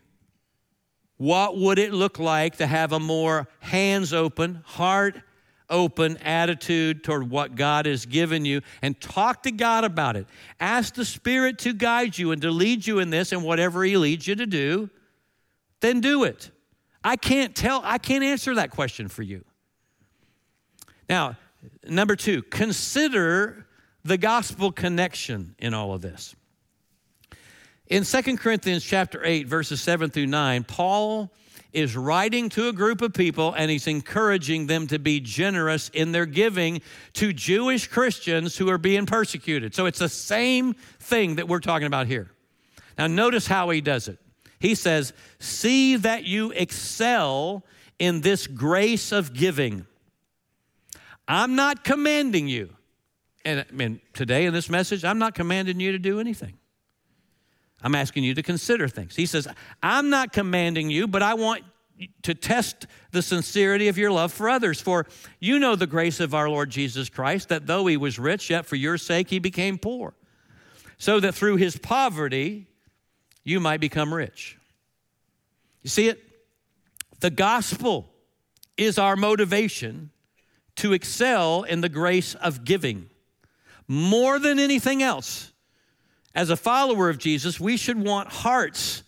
[1.17, 5.21] What would it look like to have a more hands open, heart
[5.69, 10.27] open attitude toward what God has given you and talk to God about it?
[10.59, 13.97] Ask the Spirit to guide you and to lead you in this and whatever He
[13.97, 14.89] leads you to do,
[15.81, 16.51] then do it.
[17.05, 19.45] I can't tell, I can't answer that question for you.
[21.09, 21.37] Now,
[21.87, 23.67] number two, consider
[24.05, 26.35] the gospel connection in all of this.
[27.87, 31.33] In 2 Corinthians chapter 8 verses 7 through 9, Paul
[31.73, 36.13] is writing to a group of people and he's encouraging them to be generous in
[36.13, 36.81] their giving
[37.15, 39.75] to Jewish Christians who are being persecuted.
[39.75, 42.31] So it's the same thing that we're talking about here.
[42.99, 44.19] Now, notice how he does it.
[44.59, 47.65] He says, See that you excel
[47.99, 49.87] in this grace of giving.
[51.27, 52.71] I'm not commanding you.
[53.45, 56.59] And today in this message, I'm not commanding you to do anything.
[57.83, 59.17] I'm asking you to consider things.
[59.17, 59.49] He says,
[59.83, 61.65] I'm not commanding you, but I want
[62.23, 64.81] to test the sincerity of your love for others.
[64.81, 65.07] For
[65.39, 68.67] you know the grace of our Lord Jesus Christ, that though he was rich, yet
[68.67, 70.15] for your sake he became poor,
[70.99, 72.67] so that through his poverty
[73.45, 74.59] you might become rich.
[75.83, 76.23] You see it?
[77.21, 78.11] The gospel
[78.77, 80.11] is our motivation
[80.77, 83.10] to excel in the grace of giving
[83.91, 85.51] more than anything else
[86.33, 89.03] as a follower of Jesus, we should want hearts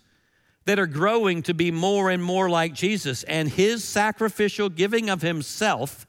[0.64, 3.22] that are growing to be more and more like Jesus.
[3.22, 6.08] And his sacrificial giving of himself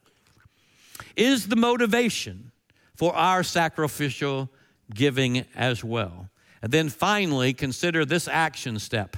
[1.16, 2.52] is the motivation
[2.96, 4.50] for our sacrificial
[4.92, 6.32] giving as well.
[6.64, 9.18] And then finally, consider this action step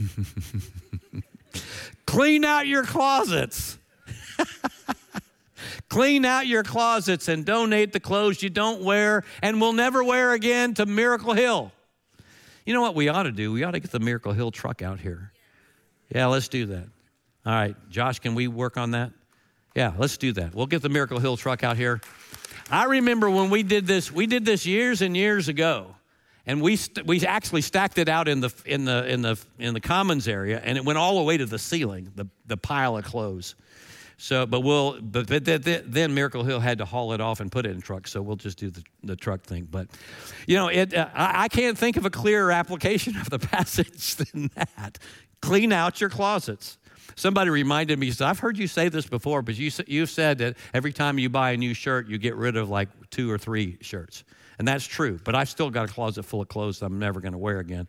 [2.04, 3.78] clean out your closets.
[5.88, 10.32] Clean out your closets and donate the clothes you don't wear and will never wear
[10.32, 11.72] again to Miracle Hill.
[12.64, 13.52] You know what we ought to do?
[13.52, 15.32] We ought to get the Miracle Hill truck out here.
[16.14, 16.86] Yeah, let's do that.
[17.46, 19.12] All right, Josh, can we work on that?
[19.74, 20.54] Yeah, let's do that.
[20.54, 22.00] We'll get the Miracle Hill truck out here.
[22.70, 25.94] I remember when we did this, we did this years and years ago.
[26.46, 29.74] And we, st- we actually stacked it out in the, in, the, in, the, in
[29.74, 32.96] the commons area, and it went all the way to the ceiling, the, the pile
[32.96, 33.54] of clothes.
[34.22, 37.64] So, but we'll, but, but then Miracle Hill had to haul it off and put
[37.64, 38.12] it in trucks.
[38.12, 39.66] So we'll just do the, the truck thing.
[39.70, 39.88] But,
[40.46, 44.16] you know, it, uh, I, I can't think of a clearer application of the passage
[44.16, 44.98] than that.
[45.40, 46.76] Clean out your closets.
[47.16, 50.92] Somebody reminded me, I've heard you say this before, but you, you've said that every
[50.92, 54.24] time you buy a new shirt, you get rid of like two or three shirts.
[54.58, 57.20] And that's true, but I've still got a closet full of clothes that I'm never
[57.20, 57.88] going to wear again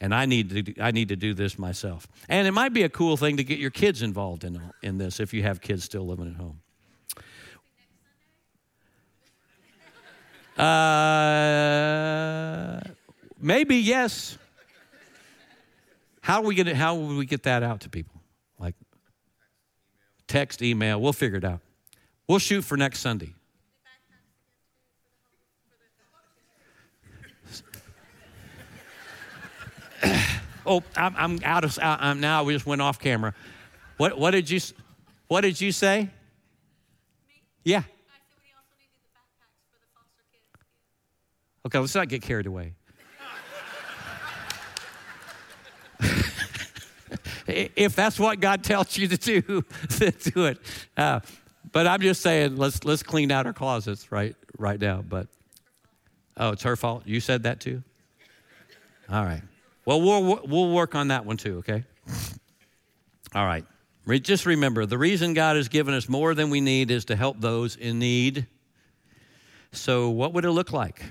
[0.00, 2.06] and I need to I need to do this myself.
[2.28, 5.20] And it might be a cool thing to get your kids involved in in this
[5.20, 6.60] if you have kids still living at home.
[10.58, 11.60] Uh,
[13.38, 14.38] maybe yes.
[16.22, 16.66] How we get?
[16.68, 18.20] How would we get that out to people?
[18.58, 18.74] Like
[20.26, 21.00] text, email.
[21.00, 21.60] We'll figure it out.
[22.26, 23.35] We'll shoot for next Sunday.
[30.66, 31.78] Oh, I'm, I'm out of.
[31.80, 32.44] I'm now.
[32.44, 33.34] We just went off camera.
[33.96, 34.60] What What did you
[35.28, 36.02] What did you say?
[36.02, 36.10] Me?
[37.64, 37.82] Yeah.
[41.66, 42.74] Okay, let's not get carried away.
[47.48, 50.58] if that's what God tells you to do, then do it.
[50.96, 51.20] Uh,
[51.72, 55.02] but I'm just saying, let's let's clean out our closets right right now.
[55.02, 55.26] But
[56.36, 57.02] oh, it's her fault.
[57.06, 57.82] You said that too.
[59.10, 59.42] All right.
[59.86, 61.84] Well, we'll, we'll work on that one too, okay?
[63.36, 63.64] All right.
[64.20, 67.40] Just remember the reason God has given us more than we need is to help
[67.40, 68.48] those in need.
[69.70, 71.04] So, what would it look like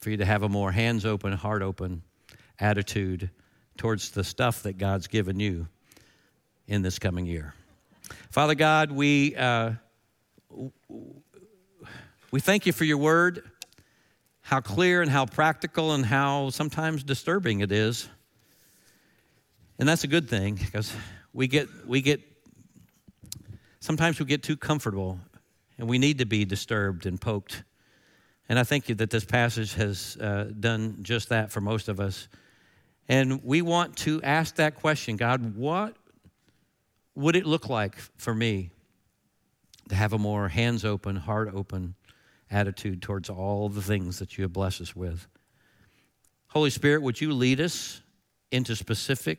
[0.00, 2.02] for you to have a more hands open, heart open
[2.58, 3.30] attitude
[3.76, 5.68] towards the stuff that God's given you
[6.66, 7.54] in this coming year?
[8.30, 9.72] Father God, we, uh,
[12.32, 13.44] we thank you for your word
[14.50, 18.08] how clear and how practical and how sometimes disturbing it is.
[19.78, 20.92] And that's a good thing because
[21.32, 22.20] we get, we get,
[23.78, 25.20] sometimes we get too comfortable
[25.78, 27.62] and we need to be disturbed and poked.
[28.48, 32.00] And I thank you that this passage has uh, done just that for most of
[32.00, 32.26] us.
[33.08, 35.94] And we want to ask that question God, what
[37.14, 38.70] would it look like for me
[39.90, 41.94] to have a more hands open, heart open,
[42.50, 45.26] attitude towards all the things that you have blessed us with.
[46.48, 48.02] Holy Spirit, would you lead us
[48.50, 49.38] into specific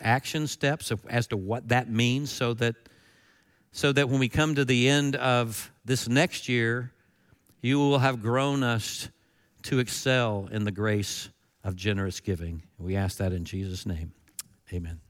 [0.00, 2.76] action steps as to what that means so that
[3.72, 6.90] so that when we come to the end of this next year,
[7.60, 9.08] you will have grown us
[9.64, 11.28] to excel in the grace
[11.64, 12.62] of generous giving.
[12.78, 14.12] We ask that in Jesus' name.
[14.72, 15.00] Amen.